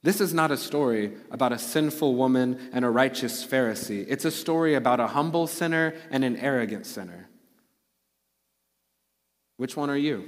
This 0.03 0.19
is 0.19 0.33
not 0.33 0.49
a 0.49 0.57
story 0.57 1.13
about 1.29 1.53
a 1.53 1.59
sinful 1.59 2.15
woman 2.15 2.71
and 2.73 2.83
a 2.83 2.89
righteous 2.89 3.45
Pharisee. 3.45 4.05
It's 4.07 4.25
a 4.25 4.31
story 4.31 4.73
about 4.73 4.99
a 4.99 5.05
humble 5.05 5.45
sinner 5.45 5.93
and 6.09 6.23
an 6.23 6.37
arrogant 6.37 6.87
sinner. 6.87 7.29
Which 9.57 9.77
one 9.77 9.91
are 9.91 9.97
you? 9.97 10.27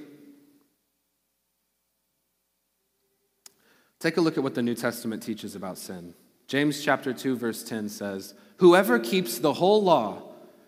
Take 4.00 4.18
a 4.18 4.22
look 4.22 4.38
at 4.38 4.44
what 4.44 4.54
the 4.54 4.62
New 4.62 4.76
Testament 4.76 5.24
teaches 5.24 5.56
about 5.56 5.80
sin. 5.80 6.14
James 6.54 6.84
chapter 6.84 7.14
2 7.14 7.36
verse 7.36 7.64
10 7.64 7.90
says, 7.90 8.36
"Whoever 8.58 9.00
keeps 9.00 9.40
the 9.40 9.54
whole 9.54 9.82
law 9.82 10.22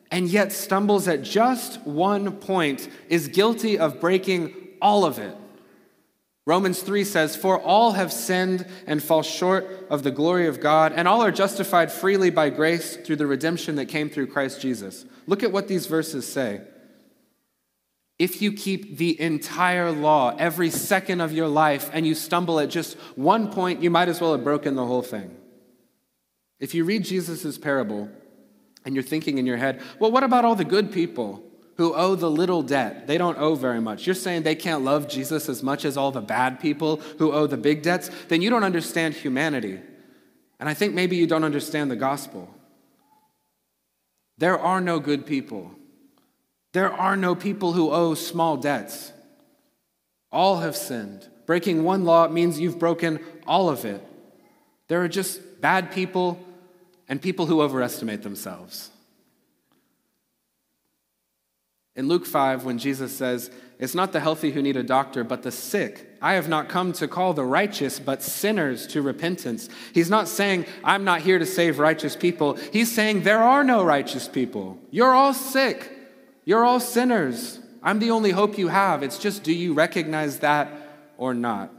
and 0.10 0.28
yet 0.28 0.52
stumbles 0.52 1.08
at 1.08 1.21
just 1.21 1.80
one 1.86 2.32
point 2.38 2.89
is 3.08 3.28
guilty 3.28 3.78
of 3.78 4.02
breaking 4.02 4.52
all 4.82 5.06
of 5.06 5.19
it." 5.19 5.38
Romans 6.48 6.82
3 6.82 7.04
says, 7.04 7.36
For 7.36 7.62
all 7.62 7.91
have 7.91 8.12
sinned 8.12 8.65
and 8.88 9.04
fall 9.04 9.21
short 9.21 9.86
of 9.88 10.02
the 10.02 10.10
glory 10.10 10.48
of 10.48 10.60
God, 10.60 10.91
and 10.91 11.08
all 11.08 11.21
are 11.21 11.32
justified 11.32 11.91
freely 11.91 12.32
by 12.32 12.50
grace 12.50 12.95
through 12.95 13.17
the 13.17 13.28
redemption 13.28 13.76
that 13.76 13.86
came 13.86 14.10
through 14.10 14.26
Christ 14.26 14.60
Jesus. 14.62 15.06
Look 15.28 15.43
at 15.43 15.52
what 15.52 15.67
these 15.67 15.86
verses 15.86 16.26
say. 16.26 16.62
If 18.17 18.41
you 18.41 18.54
keep 18.54 18.98
the 18.98 19.21
entire 19.21 19.91
law 19.91 20.36
every 20.39 20.71
second 20.71 21.21
of 21.21 21.32
your 21.32 21.48
life 21.48 21.91
and 21.93 22.08
you 22.08 22.15
stumble 22.15 22.60
at 22.60 22.71
just 22.71 22.98
one 23.15 23.52
point, 23.52 23.84
you 23.84 23.91
might 23.91 24.10
as 24.10 24.19
well 24.19 24.32
have 24.32 24.43
broken 24.43 24.74
the 24.74 24.88
whole 24.88 25.04
thing. 25.04 25.35
If 26.60 26.74
you 26.74 26.86
read 26.86 27.04
Jesus' 27.04 27.58
parable 27.58 28.10
and 28.86 28.96
you're 28.96 29.04
thinking 29.04 29.38
in 29.38 29.46
your 29.46 29.58
head, 29.58 29.82
well, 30.00 30.12
what 30.12 30.24
about 30.24 30.46
all 30.46 30.56
the 30.56 30.63
good 30.63 30.91
people 30.91 31.44
who 31.78 31.94
owe 31.94 32.15
the 32.15 32.32
little 32.32 32.62
debt? 32.62 33.08
They 33.08 33.18
don't 33.18 33.38
owe 33.38 33.56
very 33.56 33.82
much. 33.82 34.06
You're 34.06 34.15
saying 34.15 34.44
they 34.44 34.56
can't 34.56 34.84
love 34.84 35.08
Jesus 35.08 35.50
as 35.50 35.62
much 35.62 35.84
as 35.84 35.98
all 35.98 36.12
the 36.12 36.22
bad 36.22 36.60
people 36.60 36.98
who 37.18 37.34
owe 37.34 37.48
the 37.48 37.58
big 37.58 37.82
debts? 37.82 38.10
Then 38.30 38.41
you 38.41 38.50
don't 38.50 38.63
understand 38.63 39.13
humanity. 39.13 39.80
And 40.60 40.70
I 40.70 40.74
think 40.74 40.94
maybe 40.94 41.18
you 41.18 41.28
don't 41.28 41.44
understand 41.44 41.91
the 41.91 41.96
gospel. 41.98 42.54
There 44.38 44.60
are 44.60 44.82
no 44.82 45.00
good 45.00 45.26
people. 45.26 45.72
There 46.74 46.91
are 46.91 47.15
no 47.15 47.36
people 47.36 47.74
who 47.74 47.91
owe 47.91 48.15
small 48.15 48.58
debts. 48.58 49.12
All 50.32 50.60
have 50.60 50.76
sinned. 50.76 51.28
Breaking 51.46 51.84
one 51.84 52.04
law 52.04 52.28
means 52.28 52.60
you've 52.60 52.80
broken 52.80 53.20
all 53.46 53.70
of 53.70 53.86
it. 53.86 54.06
There 54.88 55.02
are 55.04 55.08
just 55.08 55.39
bad 55.65 55.91
people 55.91 56.38
and 57.08 57.19
people 57.19 57.47
who 57.47 57.60
overestimate 57.60 58.21
themselves. 58.21 58.91
In 61.95 62.08
Luke 62.08 62.28
5, 62.28 62.65
when 62.65 62.78
Jesus 62.78 63.17
says, 63.17 63.49
It's 63.80 63.95
not 63.95 64.12
the 64.12 64.19
healthy 64.19 64.51
who 64.51 64.62
need 64.62 64.78
a 64.78 64.84
doctor, 64.84 65.23
but 65.23 65.41
the 65.41 65.51
sick. 65.51 66.08
I 66.21 66.34
have 66.34 66.47
not 66.47 66.69
come 66.69 66.93
to 66.93 67.08
call 67.08 67.34
the 67.34 67.43
righteous, 67.43 67.97
but 67.97 68.21
sinners 68.21 68.86
to 68.93 69.01
repentance. 69.01 69.67
He's 69.91 70.08
not 70.08 70.28
saying, 70.28 70.67
I'm 70.84 71.04
not 71.04 71.21
here 71.21 71.39
to 71.39 71.47
save 71.47 71.80
righteous 71.80 72.15
people. 72.15 72.60
He's 72.71 72.93
saying, 72.93 73.23
There 73.23 73.41
are 73.41 73.63
no 73.63 73.84
righteous 73.84 74.28
people. 74.28 74.78
You're 74.91 75.15
all 75.15 75.34
sick. 75.34 75.91
You're 76.43 76.63
all 76.63 76.80
sinners. 76.80 77.60
I'm 77.82 77.97
the 77.97 78.12
only 78.12 78.30
hope 78.30 78.60
you 78.60 78.67
have. 78.67 79.01
It's 79.01 79.17
just, 79.17 79.41
do 79.41 79.51
you 79.51 79.73
recognize 79.73 80.41
that 80.41 80.69
or 81.17 81.34
not? 81.34 81.73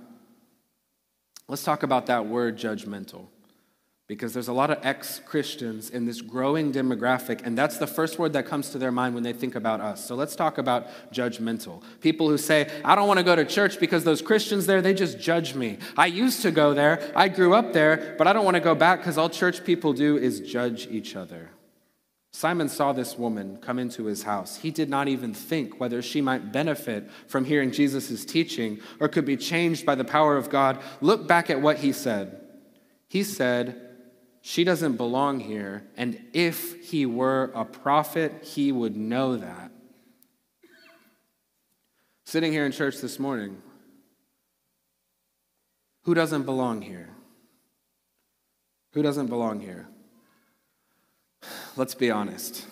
Let's 1.47 1.63
talk 1.63 1.85
about 1.85 2.07
that 2.07 2.27
word 2.27 2.59
judgmental 2.59 3.29
because 4.09 4.33
there's 4.33 4.49
a 4.49 4.53
lot 4.53 4.71
of 4.71 4.79
ex 4.83 5.21
Christians 5.25 5.91
in 5.91 6.05
this 6.05 6.21
growing 6.21 6.73
demographic, 6.73 7.45
and 7.45 7.59
that's 7.59 7.79
the 7.79 7.87
first 7.87 8.19
word 8.19 8.33
that 8.35 8.47
comes 8.47 8.71
to 8.71 8.79
their 8.79 8.93
mind 8.93 9.15
when 9.15 9.25
they 9.25 9.33
think 9.33 9.57
about 9.57 9.81
us. 9.81 10.05
So 10.05 10.15
let's 10.15 10.37
talk 10.37 10.59
about 10.59 10.87
judgmental. 11.13 11.83
People 12.01 12.29
who 12.29 12.39
say, 12.39 12.71
I 12.85 12.95
don't 12.95 13.09
want 13.09 13.19
to 13.19 13.25
go 13.25 13.35
to 13.35 13.45
church 13.45 13.81
because 13.81 14.05
those 14.05 14.23
Christians 14.23 14.67
there, 14.67 14.81
they 14.81 14.95
just 14.95 15.19
judge 15.19 15.55
me. 15.55 15.79
I 15.97 16.07
used 16.07 16.43
to 16.43 16.53
go 16.53 16.73
there, 16.73 17.13
I 17.17 17.29
grew 17.29 17.55
up 17.55 17.73
there, 17.73 18.15
but 18.17 18.29
I 18.29 18.33
don't 18.33 18.45
want 18.45 18.55
to 18.55 18.61
go 18.61 18.75
back 18.75 19.01
because 19.01 19.19
all 19.19 19.29
church 19.29 19.65
people 19.65 19.93
do 19.93 20.17
is 20.17 20.41
judge 20.41 20.87
each 20.89 21.17
other. 21.17 21.51
Simon 22.33 22.69
saw 22.69 22.93
this 22.93 23.17
woman 23.17 23.57
come 23.63 23.79
into 23.79 24.05
his 24.05 24.25
house. 24.25 24.59
He 24.59 24.71
did 24.71 24.91
not 24.91 25.09
even 25.09 25.33
think 25.33 25.81
whether 25.81 26.03
she 26.03 26.21
might 26.21 26.53
benefit 26.53 27.11
from 27.29 27.47
hearing 27.47 27.73
Jesus' 27.73 28.27
teaching 28.27 28.79
or 29.01 29.09
could 29.09 29.25
be 29.25 29.39
changed 29.39 29.87
by 29.87 29.95
the 29.95 30.05
power 30.05 30.37
of 30.37 30.51
God. 30.51 30.79
Look 31.01 31.27
back 31.27 31.49
at 31.49 31.63
what 31.63 31.79
he 31.79 31.93
said. 31.93 32.43
He 33.09 33.23
said, 33.23 33.86
She 34.49 34.63
doesn't 34.63 34.97
belong 34.97 35.41
here, 35.41 35.83
and 35.97 36.23
if 36.33 36.89
he 36.89 37.05
were 37.05 37.51
a 37.53 37.65
prophet, 37.65 38.45
he 38.45 38.71
would 38.71 38.97
know 38.97 39.39
that. 39.39 39.73
Sitting 42.27 42.53
here 42.53 42.65
in 42.65 42.71
church 42.71 42.99
this 42.99 43.19
morning, 43.19 43.61
who 46.05 46.15
doesn't 46.15 46.45
belong 46.45 46.81
here? 46.81 47.09
Who 48.93 49.03
doesn't 49.03 49.27
belong 49.27 49.59
here? 49.59 49.89
let's 51.75 51.97
be 51.97 52.13
honest. 52.13 52.67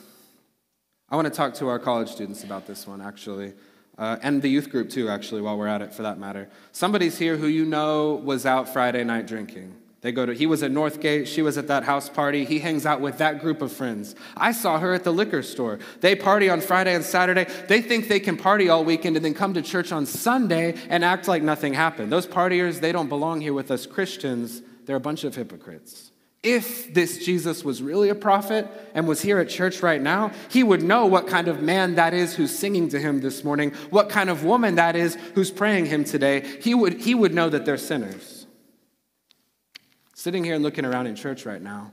I 1.08 1.16
want 1.16 1.26
to 1.26 1.34
talk 1.34 1.54
to 1.54 1.66
our 1.66 1.80
college 1.80 2.08
students 2.08 2.44
about 2.44 2.68
this 2.68 2.86
one, 2.86 3.00
actually, 3.00 3.52
uh, 3.98 4.18
and 4.22 4.40
the 4.40 4.48
youth 4.48 4.70
group, 4.70 4.90
too, 4.90 5.08
actually, 5.08 5.40
while 5.40 5.58
we're 5.58 5.66
at 5.66 5.82
it, 5.82 5.92
for 5.92 6.02
that 6.02 6.20
matter. 6.20 6.48
Somebody's 6.70 7.18
here 7.18 7.36
who 7.36 7.48
you 7.48 7.64
know 7.64 8.14
was 8.14 8.46
out 8.46 8.72
Friday 8.72 9.02
night 9.02 9.26
drinking. 9.26 9.74
They 10.04 10.12
go 10.12 10.26
to, 10.26 10.34
he 10.34 10.44
was 10.44 10.62
at 10.62 10.70
Northgate, 10.70 11.26
she 11.26 11.40
was 11.40 11.56
at 11.56 11.68
that 11.68 11.84
house 11.84 12.10
party. 12.10 12.44
He 12.44 12.58
hangs 12.58 12.84
out 12.84 13.00
with 13.00 13.16
that 13.18 13.40
group 13.40 13.62
of 13.62 13.72
friends. 13.72 14.14
I 14.36 14.52
saw 14.52 14.78
her 14.78 14.92
at 14.92 15.02
the 15.02 15.10
liquor 15.10 15.42
store. 15.42 15.78
They 16.02 16.14
party 16.14 16.50
on 16.50 16.60
Friday 16.60 16.94
and 16.94 17.02
Saturday. 17.02 17.46
They 17.68 17.80
think 17.80 18.08
they 18.08 18.20
can 18.20 18.36
party 18.36 18.68
all 18.68 18.84
weekend 18.84 19.16
and 19.16 19.24
then 19.24 19.32
come 19.32 19.54
to 19.54 19.62
church 19.62 19.92
on 19.92 20.04
Sunday 20.04 20.74
and 20.90 21.06
act 21.06 21.26
like 21.26 21.42
nothing 21.42 21.72
happened. 21.72 22.12
Those 22.12 22.26
partiers, 22.26 22.80
they 22.80 22.92
don't 22.92 23.08
belong 23.08 23.40
here 23.40 23.54
with 23.54 23.70
us 23.70 23.86
Christians. 23.86 24.60
They're 24.84 24.96
a 24.96 25.00
bunch 25.00 25.24
of 25.24 25.36
hypocrites. 25.36 26.10
If 26.42 26.92
this 26.92 27.24
Jesus 27.24 27.64
was 27.64 27.80
really 27.80 28.10
a 28.10 28.14
prophet 28.14 28.68
and 28.92 29.08
was 29.08 29.22
here 29.22 29.38
at 29.38 29.48
church 29.48 29.82
right 29.82 30.02
now, 30.02 30.32
he 30.50 30.62
would 30.62 30.82
know 30.82 31.06
what 31.06 31.28
kind 31.28 31.48
of 31.48 31.62
man 31.62 31.94
that 31.94 32.12
is 32.12 32.34
who's 32.34 32.54
singing 32.54 32.90
to 32.90 33.00
him 33.00 33.22
this 33.22 33.42
morning, 33.42 33.70
what 33.88 34.10
kind 34.10 34.28
of 34.28 34.44
woman 34.44 34.74
that 34.74 34.96
is 34.96 35.16
who's 35.34 35.50
praying 35.50 35.86
him 35.86 36.04
today. 36.04 36.44
He 36.60 36.74
would, 36.74 37.00
he 37.00 37.14
would 37.14 37.32
know 37.32 37.48
that 37.48 37.64
they're 37.64 37.78
sinners. 37.78 38.33
Sitting 40.14 40.44
here 40.44 40.54
and 40.54 40.62
looking 40.62 40.84
around 40.84 41.06
in 41.06 41.16
church 41.16 41.44
right 41.44 41.60
now, 41.60 41.92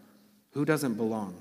who 0.53 0.65
doesn't 0.65 0.95
belong? 0.95 1.35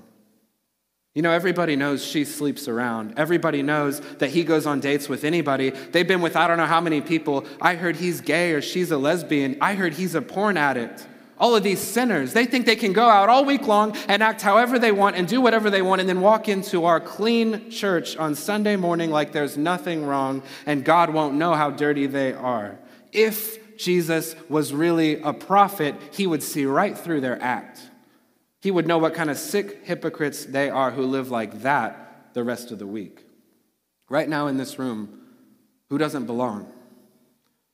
You 1.13 1.21
know, 1.21 1.31
everybody 1.31 1.75
knows 1.75 2.05
she 2.05 2.23
sleeps 2.23 2.67
around. 2.67 3.15
Everybody 3.17 3.61
knows 3.61 3.99
that 4.19 4.29
he 4.29 4.43
goes 4.43 4.65
on 4.65 4.79
dates 4.79 5.09
with 5.09 5.25
anybody. 5.25 5.71
They've 5.71 6.07
been 6.07 6.21
with 6.21 6.35
I 6.35 6.47
don't 6.47 6.57
know 6.57 6.65
how 6.65 6.79
many 6.79 7.01
people. 7.01 7.45
I 7.59 7.75
heard 7.75 7.97
he's 7.97 8.21
gay 8.21 8.53
or 8.53 8.61
she's 8.61 8.91
a 8.91 8.97
lesbian. 8.97 9.57
I 9.59 9.75
heard 9.75 9.93
he's 9.93 10.15
a 10.15 10.21
porn 10.21 10.57
addict 10.57 11.07
all 11.41 11.55
of 11.55 11.63
these 11.63 11.79
sinners. 11.79 12.33
They 12.33 12.45
think 12.45 12.67
they 12.67 12.75
can 12.75 12.93
go 12.93 13.09
out 13.09 13.27
all 13.27 13.43
week 13.43 13.67
long 13.67 13.97
and 14.07 14.21
act 14.21 14.43
however 14.43 14.77
they 14.77 14.91
want 14.91 15.15
and 15.15 15.27
do 15.27 15.41
whatever 15.41 15.71
they 15.71 15.81
want 15.81 15.99
and 15.99 16.07
then 16.07 16.21
walk 16.21 16.47
into 16.47 16.85
our 16.85 16.99
clean 16.99 17.71
church 17.71 18.15
on 18.15 18.35
Sunday 18.35 18.75
morning 18.75 19.09
like 19.09 19.31
there's 19.31 19.57
nothing 19.57 20.05
wrong 20.05 20.43
and 20.67 20.85
God 20.85 21.09
won't 21.09 21.33
know 21.33 21.55
how 21.55 21.71
dirty 21.71 22.05
they 22.05 22.31
are. 22.31 22.77
If 23.11 23.57
Jesus 23.83 24.35
was 24.49 24.73
really 24.73 25.21
a 25.21 25.33
prophet, 25.33 25.95
he 26.11 26.27
would 26.27 26.43
see 26.43 26.65
right 26.65 26.97
through 26.97 27.21
their 27.21 27.41
act. 27.41 27.81
He 28.59 28.71
would 28.71 28.87
know 28.87 28.97
what 28.97 29.13
kind 29.13 29.29
of 29.29 29.37
sick 29.37 29.85
hypocrites 29.85 30.45
they 30.45 30.69
are 30.69 30.91
who 30.91 31.05
live 31.05 31.31
like 31.31 31.63
that 31.63 32.33
the 32.33 32.43
rest 32.43 32.71
of 32.71 32.79
the 32.79 32.87
week. 32.87 33.25
Right 34.09 34.29
now 34.29 34.47
in 34.47 34.57
this 34.57 34.77
room, 34.77 35.21
who 35.89 35.97
doesn't 35.97 36.25
belong? 36.25 36.71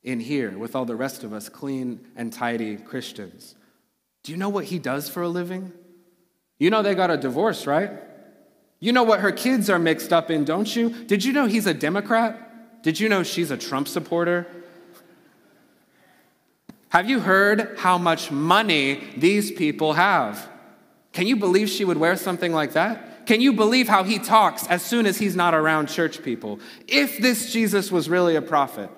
in 0.08 0.22
here 0.22 0.58
with 0.58 0.74
all 0.74 0.86
the 0.86 0.96
rest 0.96 1.26
of 1.26 1.34
us 1.34 1.50
clean 1.50 2.00
and 2.16 2.32
tidy 2.32 2.78
Christians. 2.78 3.56
Do 4.24 4.32
you 4.32 4.38
know 4.38 4.48
what 4.48 4.66
he 4.66 4.80
does 4.80 5.10
for 5.10 5.22
a 5.22 5.28
living? 5.28 5.74
You 6.60 6.70
know 6.70 6.82
they 6.82 6.96
got 6.96 7.12
a 7.12 7.18
divorce, 7.18 7.68
right? 7.68 7.92
You 8.80 8.94
know 8.94 9.04
what 9.04 9.20
her 9.20 9.34
kids 9.34 9.70
are 9.70 9.78
mixed 9.78 10.14
up 10.14 10.32
in, 10.32 10.46
don't 10.46 10.74
you? 10.74 10.90
Did 11.06 11.26
you 11.26 11.34
know 11.34 11.46
he's 11.46 11.68
a 11.68 11.74
Democrat? 11.74 12.84
Did 12.84 13.02
you 13.02 13.10
know 13.10 13.22
she's 13.22 13.52
a 13.52 13.58
Trump 13.58 13.88
supporter? 13.90 14.48
Have 16.90 17.10
you 17.10 17.20
heard 17.20 17.76
how 17.78 17.98
much 17.98 18.32
money 18.32 19.04
these 19.18 19.52
people 19.52 19.94
have? 19.94 20.50
Can 21.12 21.28
you 21.28 21.36
believe 21.36 21.70
she 21.70 21.84
would 21.84 21.98
wear 21.98 22.16
something 22.16 22.54
like 22.54 22.74
that? 22.74 23.26
Can 23.26 23.42
you 23.42 23.52
believe 23.52 23.90
how 23.90 24.04
he 24.04 24.20
talks 24.20 24.66
as 24.68 24.82
soon 24.82 25.06
as 25.06 25.18
he's 25.18 25.36
not 25.36 25.54
around 25.54 25.88
church 25.88 26.24
people? 26.24 26.60
If 26.88 27.18
this 27.22 27.52
Jesus 27.52 27.92
was 27.92 28.10
really 28.10 28.38
a 28.38 28.42
prophet, 28.42 28.90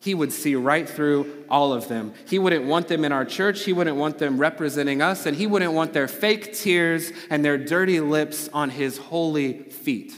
he 0.00 0.14
would 0.14 0.32
see 0.32 0.54
right 0.54 0.88
through 0.88 1.44
all 1.48 1.72
of 1.72 1.88
them. 1.88 2.12
He 2.26 2.38
wouldn't 2.38 2.64
want 2.64 2.88
them 2.88 3.04
in 3.04 3.12
our 3.12 3.24
church. 3.24 3.64
He 3.64 3.72
wouldn't 3.72 3.96
want 3.96 4.18
them 4.18 4.38
representing 4.38 5.02
us. 5.02 5.26
And 5.26 5.36
he 5.36 5.46
wouldn't 5.46 5.72
want 5.72 5.92
their 5.92 6.08
fake 6.08 6.54
tears 6.54 7.12
and 7.30 7.44
their 7.44 7.58
dirty 7.58 8.00
lips 8.00 8.48
on 8.52 8.70
his 8.70 8.98
holy 8.98 9.64
feet. 9.64 10.12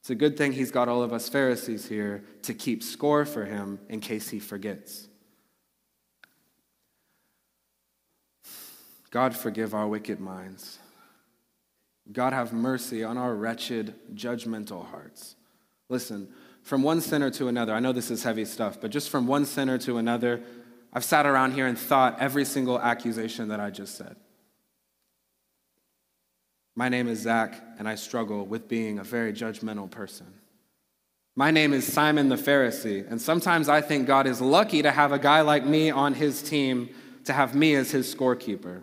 It's 0.00 0.10
a 0.10 0.14
good 0.14 0.36
thing 0.36 0.52
he's 0.52 0.70
got 0.70 0.88
all 0.88 1.02
of 1.02 1.12
us 1.12 1.28
Pharisees 1.28 1.88
here 1.88 2.24
to 2.42 2.54
keep 2.54 2.82
score 2.82 3.24
for 3.24 3.44
him 3.44 3.80
in 3.88 4.00
case 4.00 4.28
he 4.28 4.38
forgets. 4.38 5.05
God 9.16 9.34
forgive 9.34 9.72
our 9.72 9.88
wicked 9.88 10.20
minds. 10.20 10.78
God, 12.12 12.34
have 12.34 12.52
mercy 12.52 13.02
on 13.02 13.16
our 13.16 13.34
wretched, 13.34 13.94
judgmental 14.14 14.86
hearts. 14.90 15.36
Listen, 15.88 16.28
from 16.62 16.82
one 16.82 17.00
sinner 17.00 17.30
to 17.30 17.48
another, 17.48 17.72
I 17.72 17.80
know 17.80 17.92
this 17.92 18.10
is 18.10 18.24
heavy 18.24 18.44
stuff, 18.44 18.78
but 18.78 18.90
just 18.90 19.08
from 19.08 19.26
one 19.26 19.46
sinner 19.46 19.78
to 19.78 19.96
another, 19.96 20.42
I've 20.92 21.02
sat 21.02 21.24
around 21.24 21.52
here 21.52 21.66
and 21.66 21.78
thought 21.78 22.20
every 22.20 22.44
single 22.44 22.78
accusation 22.78 23.48
that 23.48 23.58
I 23.58 23.70
just 23.70 23.96
said. 23.96 24.16
My 26.74 26.90
name 26.90 27.08
is 27.08 27.20
Zach, 27.20 27.58
and 27.78 27.88
I 27.88 27.94
struggle 27.94 28.44
with 28.44 28.68
being 28.68 28.98
a 28.98 29.02
very 29.02 29.32
judgmental 29.32 29.90
person. 29.90 30.26
My 31.34 31.50
name 31.50 31.72
is 31.72 31.90
Simon 31.90 32.28
the 32.28 32.36
Pharisee, 32.36 33.10
and 33.10 33.18
sometimes 33.18 33.70
I 33.70 33.80
think 33.80 34.06
God 34.06 34.26
is 34.26 34.42
lucky 34.42 34.82
to 34.82 34.90
have 34.90 35.12
a 35.12 35.18
guy 35.18 35.40
like 35.40 35.64
me 35.64 35.90
on 35.90 36.12
his 36.12 36.42
team 36.42 36.90
to 37.24 37.32
have 37.32 37.54
me 37.54 37.74
as 37.76 37.92
his 37.92 38.14
scorekeeper. 38.14 38.82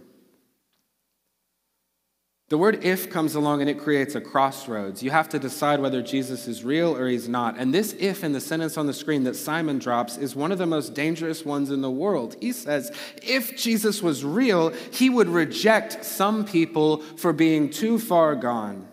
The 2.49 2.57
word 2.57 2.83
if 2.83 3.09
comes 3.09 3.35
along 3.35 3.61
and 3.61 3.69
it 3.69 3.79
creates 3.79 4.15
a 4.15 4.21
crossroads. 4.21 5.01
You 5.01 5.11
have 5.11 5.29
to 5.29 5.39
decide 5.39 5.79
whether 5.79 6.01
Jesus 6.01 6.47
is 6.47 6.63
real 6.63 6.95
or 6.95 7.07
he's 7.07 7.27
not. 7.27 7.57
And 7.57 7.73
this 7.73 7.93
if 7.99 8.23
in 8.23 8.33
the 8.33 8.41
sentence 8.41 8.77
on 8.77 8.85
the 8.85 8.93
screen 8.93 9.23
that 9.23 9.35
Simon 9.35 9.79
drops 9.79 10.17
is 10.17 10.35
one 10.35 10.51
of 10.51 10.57
the 10.57 10.67
most 10.67 10.93
dangerous 10.93 11.45
ones 11.45 11.71
in 11.71 11.81
the 11.81 11.89
world. 11.89 12.35
He 12.41 12.51
says, 12.51 12.91
if 13.23 13.57
Jesus 13.57 14.03
was 14.03 14.25
real, 14.25 14.69
he 14.91 15.09
would 15.09 15.29
reject 15.29 16.05
some 16.05 16.45
people 16.45 16.97
for 16.97 17.33
being 17.33 17.69
too 17.69 17.97
far 17.97 18.35
gone. 18.35 18.87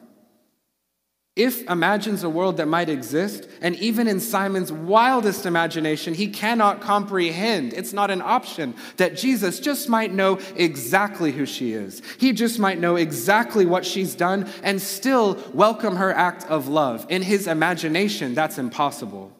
If 1.36 1.62
imagines 1.70 2.24
a 2.24 2.28
world 2.28 2.56
that 2.56 2.66
might 2.66 2.88
exist, 2.88 3.48
and 3.62 3.76
even 3.76 4.08
in 4.08 4.18
Simon's 4.18 4.72
wildest 4.72 5.46
imagination, 5.46 6.12
he 6.12 6.28
cannot 6.28 6.80
comprehend, 6.80 7.72
it's 7.72 7.92
not 7.92 8.10
an 8.10 8.20
option, 8.20 8.74
that 8.96 9.16
Jesus 9.16 9.60
just 9.60 9.88
might 9.88 10.12
know 10.12 10.40
exactly 10.56 11.30
who 11.30 11.46
she 11.46 11.72
is. 11.72 12.02
He 12.18 12.32
just 12.32 12.58
might 12.58 12.80
know 12.80 12.96
exactly 12.96 13.64
what 13.64 13.86
she's 13.86 14.16
done 14.16 14.50
and 14.64 14.82
still 14.82 15.38
welcome 15.54 15.96
her 15.96 16.12
act 16.12 16.44
of 16.46 16.66
love. 16.66 17.06
In 17.08 17.22
his 17.22 17.46
imagination, 17.46 18.34
that's 18.34 18.58
impossible. 18.58 19.32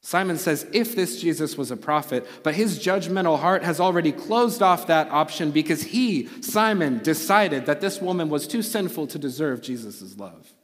Simon 0.00 0.38
says, 0.38 0.64
if 0.72 0.94
this 0.94 1.20
Jesus 1.20 1.58
was 1.58 1.72
a 1.72 1.76
prophet, 1.76 2.24
but 2.44 2.54
his 2.54 2.78
judgmental 2.78 3.38
heart 3.38 3.64
has 3.64 3.80
already 3.80 4.12
closed 4.12 4.62
off 4.62 4.86
that 4.86 5.10
option 5.10 5.50
because 5.50 5.82
he, 5.82 6.28
Simon, 6.40 6.98
decided 7.02 7.66
that 7.66 7.80
this 7.80 8.00
woman 8.00 8.28
was 8.28 8.46
too 8.46 8.62
sinful 8.62 9.08
to 9.08 9.18
deserve 9.18 9.60
Jesus' 9.60 10.16
love. 10.16 10.54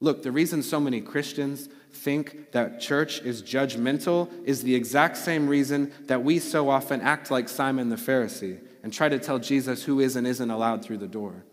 Look, 0.00 0.22
the 0.22 0.32
reason 0.32 0.62
so 0.62 0.78
many 0.78 1.00
Christians 1.00 1.68
think 1.90 2.52
that 2.52 2.80
church 2.80 3.22
is 3.22 3.42
judgmental 3.42 4.30
is 4.44 4.62
the 4.62 4.74
exact 4.74 5.16
same 5.16 5.48
reason 5.48 5.92
that 6.06 6.22
we 6.22 6.38
so 6.38 6.68
often 6.68 7.00
act 7.00 7.30
like 7.30 7.48
Simon 7.48 7.88
the 7.88 7.96
Pharisee 7.96 8.58
and 8.82 8.92
try 8.92 9.08
to 9.08 9.18
tell 9.18 9.38
Jesus 9.38 9.84
who 9.84 10.00
is 10.00 10.14
and 10.16 10.26
isn't 10.26 10.50
allowed 10.50 10.84
through 10.84 10.98
the 10.98 11.08
door. 11.08 11.44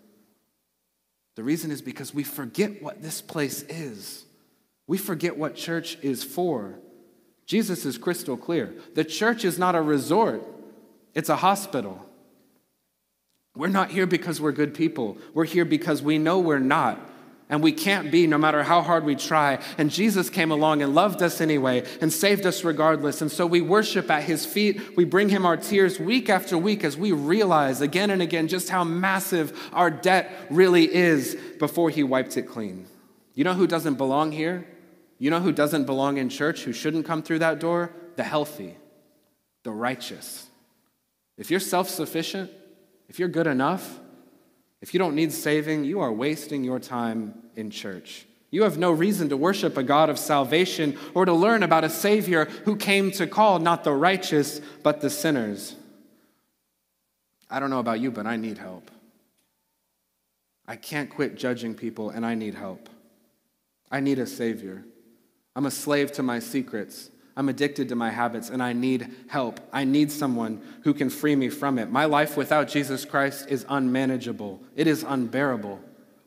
The 1.36 1.44
reason 1.44 1.72
is 1.72 1.82
because 1.82 2.14
we 2.14 2.24
forget 2.24 2.84
what 2.84 3.02
this 3.02 3.22
place 3.22 3.64
is. 3.64 4.26
We 4.88 4.98
forget 4.98 5.38
what 5.38 5.56
church 5.56 5.98
is 6.02 6.24
for. 6.24 6.76
Jesus 7.46 7.86
is 7.86 7.98
crystal 7.98 8.38
clear. 8.38 8.74
The 8.94 9.04
church 9.04 9.46
is 9.46 9.58
not 9.58 9.76
a 9.76 9.82
resort, 9.82 10.46
it's 11.14 11.30
a 11.30 11.38
hospital. 11.38 12.06
We're 13.56 13.68
not 13.68 13.92
here 13.92 14.08
because 14.08 14.42
we're 14.42 14.52
good 14.52 14.74
people. 14.74 15.18
We're 15.36 15.46
here 15.46 15.66
because 15.66 16.02
we 16.02 16.18
know 16.18 16.40
we're 16.40 16.58
not 16.58 17.00
and 17.50 17.62
we 17.62 17.72
can't 17.72 18.12
be 18.12 18.26
no 18.26 18.38
matter 18.38 18.64
how 18.64 18.82
hard 18.82 19.04
we 19.04 19.16
try. 19.16 19.60
And 19.78 19.92
Jesus 19.92 20.30
came 20.30 20.52
along 20.52 20.82
and 20.82 20.96
loved 20.96 21.22
us 21.22 21.42
anyway 21.42 21.84
and 22.02 22.12
saved 22.12 22.46
us 22.46 22.64
regardless. 22.64 23.22
And 23.22 23.32
so 23.32 23.46
we 23.46 23.62
worship 23.62 24.10
at 24.10 24.24
his 24.24 24.46
feet. 24.46 24.96
We 24.96 25.06
bring 25.06 25.30
him 25.30 25.46
our 25.46 25.58
tears 25.58 26.00
week 26.00 26.30
after 26.30 26.58
week 26.58 26.84
as 26.84 26.98
we 26.98 27.12
realize 27.12 27.82
again 27.82 28.10
and 28.10 28.22
again 28.22 28.48
just 28.48 28.70
how 28.70 28.84
massive 28.84 29.70
our 29.74 29.92
debt 29.92 30.32
really 30.50 30.94
is 30.94 31.38
before 31.60 31.90
he 31.90 32.04
wiped 32.04 32.38
it 32.38 32.44
clean. 32.44 32.88
You 33.36 33.44
know 33.44 33.54
who 33.54 33.68
doesn't 33.68 33.96
belong 33.96 34.32
here? 34.32 34.66
You 35.20 35.30
know 35.30 35.40
who 35.40 35.52
doesn't 35.52 35.86
belong 35.86 36.18
in 36.18 36.30
church, 36.30 36.64
who 36.64 36.74
shouldn't 36.74 37.06
come 37.06 37.24
through 37.24 37.40
that 37.40 37.60
door? 37.60 37.94
The 38.16 38.24
healthy, 38.24 38.78
the 39.64 39.72
righteous. 39.72 40.48
If 41.38 41.50
you're 41.50 41.60
self 41.60 41.90
sufficient, 41.90 42.52
if 43.10 43.20
you're 43.20 43.30
good 43.30 43.48
enough, 43.48 44.00
if 44.84 44.94
you 44.94 44.98
don't 44.98 45.16
need 45.16 45.32
saving, 45.32 45.86
you 45.86 46.02
are 46.02 46.12
wasting 46.12 46.62
your 46.62 46.78
time 46.78 47.36
in 47.56 47.72
church. 47.72 48.26
You 48.52 48.64
have 48.64 48.78
no 48.78 48.92
reason 48.92 49.30
to 49.30 49.38
worship 49.38 49.78
a 49.78 49.82
God 49.82 50.10
of 50.10 50.20
salvation 50.20 50.98
or 51.14 51.24
to 51.24 51.32
learn 51.32 51.64
about 51.64 51.86
a 51.86 51.90
Savior 51.90 52.46
who 52.66 52.76
came 52.76 53.10
to 53.12 53.26
call 53.26 53.60
not 53.60 53.86
the 53.86 53.94
righteous, 53.94 54.60
but 54.84 55.00
the 55.00 55.10
sinners. 55.10 55.78
I 57.50 57.62
don't 57.62 57.70
know 57.70 57.80
about 57.80 58.02
you, 58.02 58.12
but 58.12 58.26
I 58.26 58.36
need 58.36 58.58
help. 58.58 58.92
I 60.68 60.76
can't 60.76 61.10
quit 61.10 61.38
judging 61.38 61.76
people, 61.76 62.10
and 62.10 62.26
I 62.26 62.36
need 62.36 62.56
help. 62.56 62.90
I 63.90 64.02
need 64.02 64.20
a 64.20 64.28
Savior. 64.28 64.84
I'm 65.56 65.66
a 65.66 65.72
slave 65.72 66.12
to 66.14 66.24
my 66.24 66.40
secrets. 66.40 67.10
I'm 67.36 67.50
addicted 67.50 67.90
to 67.90 67.96
my 67.96 68.12
habits 68.12 68.50
and 68.50 68.62
I 68.62 68.74
need 68.74 69.08
help. 69.28 69.60
I 69.72 69.86
need 69.86 70.12
someone 70.12 70.62
who 70.84 70.94
can 70.94 71.10
free 71.10 71.36
me 71.36 71.50
from 71.50 71.80
it. 71.80 71.90
My 71.90 72.06
life 72.06 72.38
without 72.38 72.68
Jesus 72.68 73.06
Christ 73.06 73.48
is 73.50 73.66
unmanageable, 73.70 74.62
it 74.76 74.88
is 74.88 75.04
unbearable. 75.04 75.80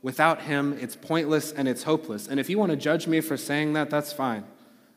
Without 0.03 0.42
Him, 0.42 0.79
it's 0.81 0.95
pointless 0.95 1.51
and 1.51 1.66
it's 1.66 1.83
hopeless. 1.83 2.29
And 2.29 2.38
if 2.38 2.49
you 2.49 2.59
want 2.59 2.71
to 2.71 2.77
judge 2.77 3.09
me 3.09 3.21
for 3.21 3.37
saying 3.37 3.73
that, 3.73 3.90
that's 3.90 4.12
fine. 4.12 4.45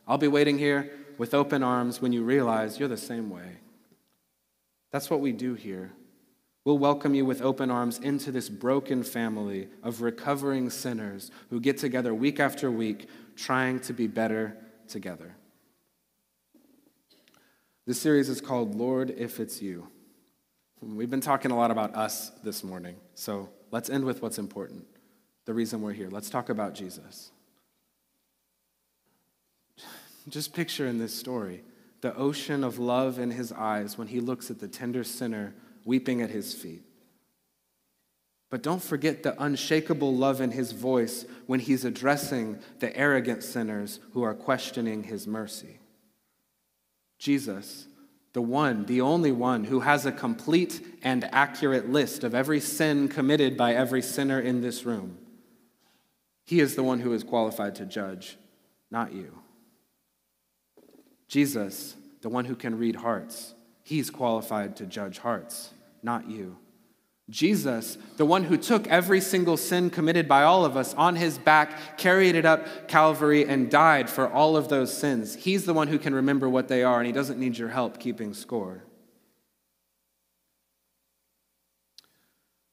I'll 0.07 0.19
be 0.19 0.27
waiting 0.27 0.59
here 0.59 0.91
with 1.17 1.33
open 1.33 1.63
arms 1.63 1.99
when 2.01 2.13
you 2.13 2.23
realize 2.23 2.79
you're 2.79 2.87
the 2.87 2.97
same 2.97 3.29
way. 3.29 3.57
That's 4.91 5.09
what 5.09 5.19
we 5.19 5.31
do 5.31 5.55
here. 5.55 5.93
We'll 6.65 6.77
welcome 6.77 7.15
you 7.15 7.25
with 7.25 7.41
open 7.41 7.71
arms 7.71 7.99
into 7.99 8.31
this 8.31 8.49
broken 8.49 9.01
family 9.01 9.69
of 9.81 10.01
recovering 10.01 10.69
sinners 10.69 11.31
who 11.49 11.59
get 11.59 11.77
together 11.77 12.13
week 12.13 12.39
after 12.39 12.69
week 12.69 13.07
trying 13.35 13.79
to 13.81 13.93
be 13.93 14.07
better 14.07 14.57
together. 14.87 15.35
This 17.89 17.99
series 17.99 18.29
is 18.29 18.39
called 18.39 18.75
Lord, 18.75 19.15
If 19.17 19.39
It's 19.39 19.63
You. 19.63 19.87
We've 20.79 21.09
been 21.09 21.21
talking 21.21 21.49
a 21.49 21.57
lot 21.57 21.71
about 21.71 21.95
us 21.95 22.29
this 22.43 22.63
morning, 22.63 22.97
so 23.15 23.49
let's 23.71 23.89
end 23.89 24.03
with 24.03 24.21
what's 24.21 24.37
important 24.37 24.85
the 25.45 25.55
reason 25.55 25.81
we're 25.81 25.93
here. 25.93 26.07
Let's 26.11 26.29
talk 26.29 26.49
about 26.49 26.75
Jesus. 26.75 27.31
Just 30.27 30.53
picture 30.53 30.85
in 30.85 30.99
this 30.99 31.15
story 31.15 31.63
the 32.01 32.15
ocean 32.15 32.63
of 32.63 32.77
love 32.77 33.17
in 33.17 33.31
his 33.31 33.51
eyes 33.51 33.97
when 33.97 34.07
he 34.07 34.19
looks 34.19 34.51
at 34.51 34.59
the 34.59 34.67
tender 34.67 35.03
sinner 35.03 35.55
weeping 35.83 36.21
at 36.21 36.29
his 36.29 36.53
feet. 36.53 36.83
But 38.51 38.61
don't 38.61 38.83
forget 38.83 39.23
the 39.23 39.33
unshakable 39.41 40.15
love 40.15 40.41
in 40.41 40.51
his 40.51 40.73
voice 40.73 41.25
when 41.47 41.59
he's 41.59 41.85
addressing 41.85 42.59
the 42.81 42.95
arrogant 42.95 43.43
sinners 43.43 43.99
who 44.13 44.21
are 44.21 44.35
questioning 44.35 45.05
his 45.05 45.25
mercy. 45.25 45.78
Jesus, 47.19 47.85
the 48.33 48.41
one, 48.41 48.85
the 48.85 49.01
only 49.01 49.31
one 49.31 49.65
who 49.65 49.81
has 49.81 50.05
a 50.05 50.11
complete 50.11 50.81
and 51.03 51.25
accurate 51.33 51.89
list 51.89 52.23
of 52.23 52.33
every 52.33 52.61
sin 52.61 53.09
committed 53.09 53.57
by 53.57 53.73
every 53.73 54.01
sinner 54.01 54.39
in 54.39 54.61
this 54.61 54.85
room. 54.85 55.17
He 56.45 56.61
is 56.61 56.75
the 56.75 56.83
one 56.83 57.01
who 57.01 57.13
is 57.13 57.23
qualified 57.23 57.75
to 57.75 57.85
judge, 57.85 58.37
not 58.89 59.13
you. 59.13 59.37
Jesus, 61.27 61.95
the 62.21 62.29
one 62.29 62.45
who 62.45 62.55
can 62.55 62.77
read 62.77 62.95
hearts, 62.95 63.53
he's 63.83 64.09
qualified 64.09 64.75
to 64.77 64.85
judge 64.85 65.19
hearts, 65.19 65.73
not 66.01 66.29
you. 66.29 66.57
Jesus, 67.29 67.97
the 68.17 68.25
one 68.25 68.43
who 68.43 68.57
took 68.57 68.87
every 68.87 69.21
single 69.21 69.55
sin 69.55 69.89
committed 69.89 70.27
by 70.27 70.43
all 70.43 70.65
of 70.65 70.75
us 70.75 70.93
on 70.95 71.15
his 71.15 71.37
back, 71.37 71.97
carried 71.97 72.35
it 72.35 72.45
up 72.45 72.87
Calvary, 72.87 73.45
and 73.45 73.69
died 73.69 74.09
for 74.09 74.27
all 74.27 74.57
of 74.57 74.67
those 74.67 74.95
sins. 74.95 75.35
He's 75.35 75.65
the 75.65 75.73
one 75.73 75.87
who 75.87 75.99
can 75.99 76.15
remember 76.15 76.49
what 76.49 76.67
they 76.67 76.83
are, 76.83 76.97
and 76.97 77.05
he 77.05 77.13
doesn't 77.13 77.39
need 77.39 77.57
your 77.57 77.69
help 77.69 77.99
keeping 77.99 78.33
score. 78.33 78.83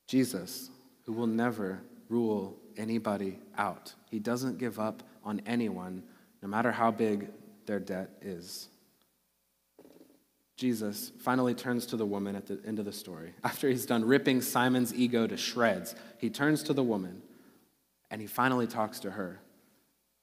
Jesus, 0.08 0.70
who 1.04 1.12
will 1.12 1.26
never 1.26 1.80
rule 2.08 2.56
anybody 2.76 3.38
out, 3.58 3.92
he 4.10 4.18
doesn't 4.18 4.58
give 4.58 4.78
up 4.78 5.02
on 5.24 5.42
anyone, 5.44 6.02
no 6.40 6.48
matter 6.48 6.72
how 6.72 6.90
big 6.90 7.28
their 7.66 7.80
debt 7.80 8.10
is. 8.22 8.68
Jesus 10.56 11.12
finally 11.18 11.54
turns 11.54 11.84
to 11.86 11.96
the 11.96 12.06
woman 12.06 12.34
at 12.34 12.46
the 12.46 12.58
end 12.66 12.78
of 12.78 12.86
the 12.86 12.92
story. 12.92 13.34
After 13.44 13.68
he's 13.68 13.84
done 13.84 14.04
ripping 14.04 14.40
Simon's 14.40 14.94
ego 14.94 15.26
to 15.26 15.36
shreds, 15.36 15.94
he 16.18 16.30
turns 16.30 16.62
to 16.64 16.72
the 16.72 16.82
woman 16.82 17.22
and 18.10 18.20
he 18.20 18.26
finally 18.26 18.66
talks 18.66 19.00
to 19.00 19.10
her. 19.12 19.40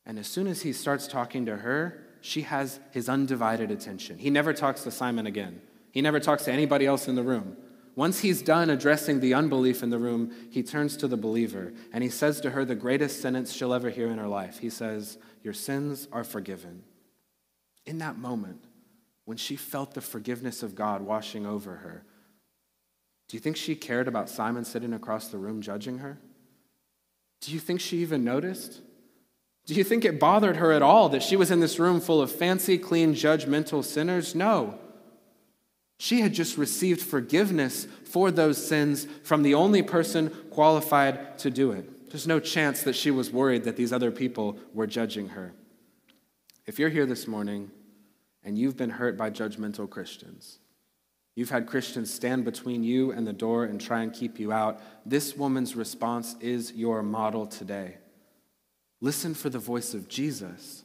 And 0.05 0.17
as 0.17 0.27
soon 0.27 0.47
as 0.47 0.63
he 0.63 0.73
starts 0.73 1.07
talking 1.07 1.45
to 1.45 1.57
her, 1.57 2.03
she 2.21 2.41
has 2.41 2.79
his 2.91 3.09
undivided 3.09 3.69
attention. 3.69 4.17
He 4.17 4.29
never 4.29 4.53
talks 4.53 4.83
to 4.83 4.91
Simon 4.91 5.27
again, 5.27 5.61
he 5.91 6.01
never 6.01 6.19
talks 6.19 6.45
to 6.45 6.51
anybody 6.51 6.85
else 6.85 7.07
in 7.07 7.15
the 7.15 7.23
room. 7.23 7.57
Once 7.95 8.21
he's 8.21 8.41
done 8.41 8.71
addressing 8.71 9.19
the 9.19 9.35
unbelief 9.35 9.83
in 9.83 9.91
the 9.91 9.99
room, 9.99 10.33
he 10.49 10.63
turns 10.63 10.97
to 10.97 11.07
the 11.07 11.15
believer 11.15 11.71
and 11.93 12.03
he 12.03 12.09
says 12.09 12.41
to 12.41 12.49
her 12.49 12.65
the 12.65 12.73
greatest 12.73 13.21
sentence 13.21 13.53
she'll 13.53 13.71
ever 13.71 13.91
hear 13.91 14.07
in 14.07 14.17
her 14.17 14.27
life. 14.27 14.57
He 14.57 14.71
says, 14.71 15.19
Your 15.43 15.53
sins 15.53 16.07
are 16.11 16.23
forgiven. 16.23 16.83
In 17.85 17.99
that 17.99 18.17
moment, 18.17 18.65
when 19.25 19.37
she 19.37 19.55
felt 19.55 19.93
the 19.93 20.01
forgiveness 20.01 20.63
of 20.63 20.75
God 20.75 21.01
washing 21.01 21.45
over 21.45 21.77
her, 21.77 22.03
Do 23.29 23.37
you 23.37 23.41
think 23.41 23.57
she 23.57 23.75
cared 23.75 24.07
about 24.07 24.29
Simon 24.29 24.65
sitting 24.65 24.93
across 24.93 25.29
the 25.29 25.37
room 25.37 25.61
judging 25.61 25.99
her? 25.99 26.19
Do 27.41 27.51
you 27.51 27.59
think 27.59 27.81
she 27.81 27.97
even 27.97 28.23
noticed? 28.23 28.81
Do 29.65 29.73
you 29.73 29.83
think 29.83 30.03
it 30.03 30.19
bothered 30.19 30.57
her 30.57 30.71
at 30.71 30.81
all 30.81 31.09
that 31.09 31.23
she 31.23 31.35
was 31.35 31.49
in 31.49 31.61
this 31.61 31.79
room 31.79 32.01
full 32.01 32.21
of 32.21 32.31
fancy, 32.31 32.77
clean, 32.77 33.13
judgmental 33.13 33.83
sinners? 33.83 34.35
No. 34.35 34.77
She 35.97 36.19
had 36.19 36.33
just 36.33 36.57
received 36.57 37.01
forgiveness 37.01 37.87
for 38.03 38.29
those 38.29 38.65
sins 38.65 39.07
from 39.23 39.41
the 39.41 39.53
only 39.53 39.81
person 39.81 40.29
qualified 40.49 41.37
to 41.39 41.49
do 41.49 41.71
it. 41.71 42.09
There's 42.09 42.27
no 42.27 42.39
chance 42.39 42.83
that 42.83 42.95
she 42.95 43.09
was 43.09 43.31
worried 43.31 43.63
that 43.63 43.77
these 43.77 43.93
other 43.93 44.11
people 44.11 44.57
were 44.73 44.85
judging 44.85 45.29
her. 45.29 45.53
If 46.65 46.77
you're 46.77 46.89
here 46.89 47.05
this 47.05 47.27
morning 47.27 47.71
and 48.43 48.57
you've 48.57 48.77
been 48.77 48.89
hurt 48.89 49.17
by 49.17 49.29
judgmental 49.29 49.89
Christians, 49.89 50.59
you've 51.35 51.49
had 51.49 51.67
Christians 51.67 52.13
stand 52.13 52.45
between 52.45 52.83
you 52.83 53.11
and 53.11 53.25
the 53.25 53.33
door 53.33 53.65
and 53.65 53.79
try 53.79 54.01
and 54.01 54.13
keep 54.13 54.39
you 54.39 54.51
out, 54.51 54.81
this 55.05 55.35
woman's 55.35 55.75
response 55.75 56.35
is 56.39 56.73
your 56.73 57.01
model 57.03 57.45
today. 57.45 57.97
Listen 59.01 59.33
for 59.33 59.49
the 59.49 59.59
voice 59.59 59.93
of 59.93 60.07
Jesus 60.07 60.83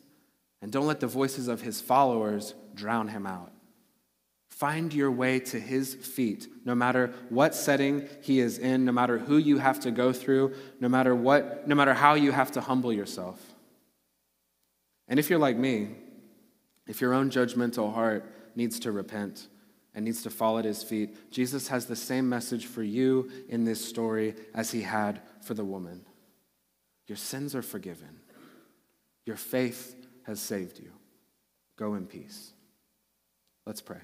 and 0.61 0.73
don't 0.73 0.87
let 0.87 1.01
the 1.01 1.07
voices 1.07 1.49
of 1.49 1.61
his 1.61 1.81
followers 1.81 2.55
drown 2.75 3.09
him 3.09 3.27
out. 3.27 3.53
Find 4.51 4.93
your 4.93 5.13
way 5.13 5.39
to 5.39 5.61
his 5.61 5.95
feet, 5.95 6.49
no 6.65 6.75
matter 6.75 7.15
what 7.29 7.55
setting 7.55 8.09
he 8.23 8.41
is 8.41 8.59
in, 8.59 8.85
no 8.85 8.91
matter 8.91 9.19
who 9.19 9.37
you 9.37 9.59
have 9.59 9.79
to 9.81 9.93
go 9.93 10.13
through, 10.13 10.55
no 10.81 10.89
matter 10.89 11.15
what, 11.15 11.69
no 11.69 11.77
matter 11.77 11.95
how 11.95 12.15
you 12.15 12.33
have 12.33 12.51
to 12.53 12.61
humble 12.61 12.93
yourself. 12.93 13.41
And 15.07 15.21
if 15.21 15.31
you're 15.31 15.39
like 15.39 15.57
me, 15.57 15.91
if 16.89 17.01
your 17.01 17.13
own 17.13 17.31
judgmental 17.31 17.95
heart 17.95 18.25
needs 18.57 18.81
to 18.81 18.91
repent 18.91 19.47
and 19.95 20.05
needs 20.05 20.23
to 20.23 20.31
fall 20.31 20.59
at 20.59 20.65
his 20.65 20.83
feet, 20.83 21.31
Jesus 21.31 21.69
has 21.69 21.87
the 21.87 21.95
same 21.95 22.29
message 22.29 22.67
for 22.67 22.83
you 22.83 23.31
in 23.49 23.65
this 23.65 23.85
story 23.85 24.35
as 24.55 24.71
he 24.73 24.83
had 24.83 25.21
for 25.43 25.55
the 25.55 25.65
woman. 25.65 26.05
Your 27.07 27.17
sins 27.17 27.55
are 27.55 27.63
forgiven. 27.63 28.21
Your 29.27 29.37
faith 29.37 29.95
has 30.25 30.41
saved 30.41 30.79
you. 30.79 30.91
Go 31.77 31.95
in 31.95 32.07
peace. 32.07 32.53
Let's 33.67 33.83
pray. 33.83 34.01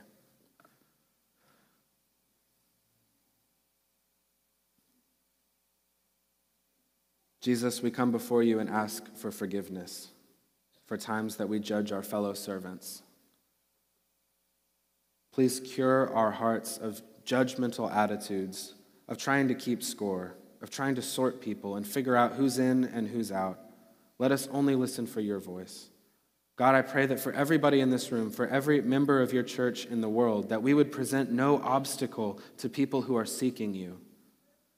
Jesus, 7.40 7.82
we 7.82 7.90
come 7.90 8.10
before 8.10 8.42
you 8.42 8.58
and 8.58 8.70
ask 8.70 9.14
for 9.16 9.30
forgiveness 9.30 10.08
for 10.86 10.96
times 10.96 11.36
that 11.36 11.48
we 11.48 11.58
judge 11.58 11.92
our 11.92 12.02
fellow 12.02 12.34
servants. 12.34 13.02
Please 15.32 15.60
cure 15.60 16.12
our 16.14 16.30
hearts 16.30 16.78
of 16.78 17.02
judgmental 17.24 17.92
attitudes, 17.92 18.74
of 19.08 19.18
trying 19.18 19.48
to 19.48 19.54
keep 19.54 19.82
score 19.82 20.36
of 20.64 20.70
trying 20.70 20.94
to 20.94 21.02
sort 21.02 21.42
people 21.42 21.76
and 21.76 21.86
figure 21.86 22.16
out 22.16 22.32
who's 22.32 22.58
in 22.58 22.84
and 22.86 23.06
who's 23.06 23.30
out. 23.30 23.60
Let 24.18 24.32
us 24.32 24.48
only 24.50 24.74
listen 24.74 25.06
for 25.06 25.20
your 25.20 25.38
voice. 25.38 25.90
God, 26.56 26.74
I 26.74 26.80
pray 26.80 27.04
that 27.04 27.20
for 27.20 27.34
everybody 27.34 27.80
in 27.80 27.90
this 27.90 28.10
room, 28.10 28.30
for 28.30 28.46
every 28.46 28.80
member 28.80 29.20
of 29.20 29.30
your 29.30 29.42
church 29.42 29.84
in 29.84 30.00
the 30.00 30.08
world, 30.08 30.48
that 30.48 30.62
we 30.62 30.72
would 30.72 30.90
present 30.90 31.30
no 31.30 31.60
obstacle 31.60 32.40
to 32.56 32.70
people 32.70 33.02
who 33.02 33.14
are 33.14 33.26
seeking 33.26 33.74
you, 33.74 34.00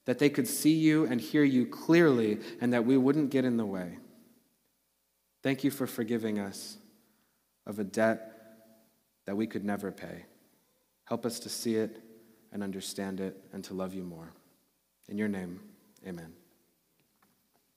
that 0.03 0.19
they 0.19 0.29
could 0.29 0.47
see 0.47 0.73
you 0.73 1.05
and 1.05 1.21
hear 1.21 1.45
you 1.45 1.65
clearly, 1.65 2.39
and 2.59 2.73
that 2.73 2.85
we 2.85 2.97
wouldn't 2.97 3.29
get 3.29 3.45
in 3.45 3.55
the 3.55 3.65
way. 3.65 3.97
Thank 5.43 5.63
you 5.63 5.71
for 5.71 5.87
forgiving 5.87 6.39
us 6.39 6.77
of 7.65 7.79
a 7.79 7.83
debt 7.83 8.33
that 9.25 9.35
we 9.35 9.47
could 9.47 9.63
never 9.63 9.91
pay. 9.91 10.25
Help 11.05 11.25
us 11.25 11.39
to 11.39 11.49
see 11.49 11.75
it 11.75 12.01
and 12.51 12.63
understand 12.63 13.19
it 13.19 13.37
and 13.53 13.63
to 13.65 13.73
love 13.73 13.93
you 13.93 14.03
more. 14.03 14.33
In 15.09 15.17
your 15.17 15.27
name, 15.27 15.59
Amen. 16.05 16.36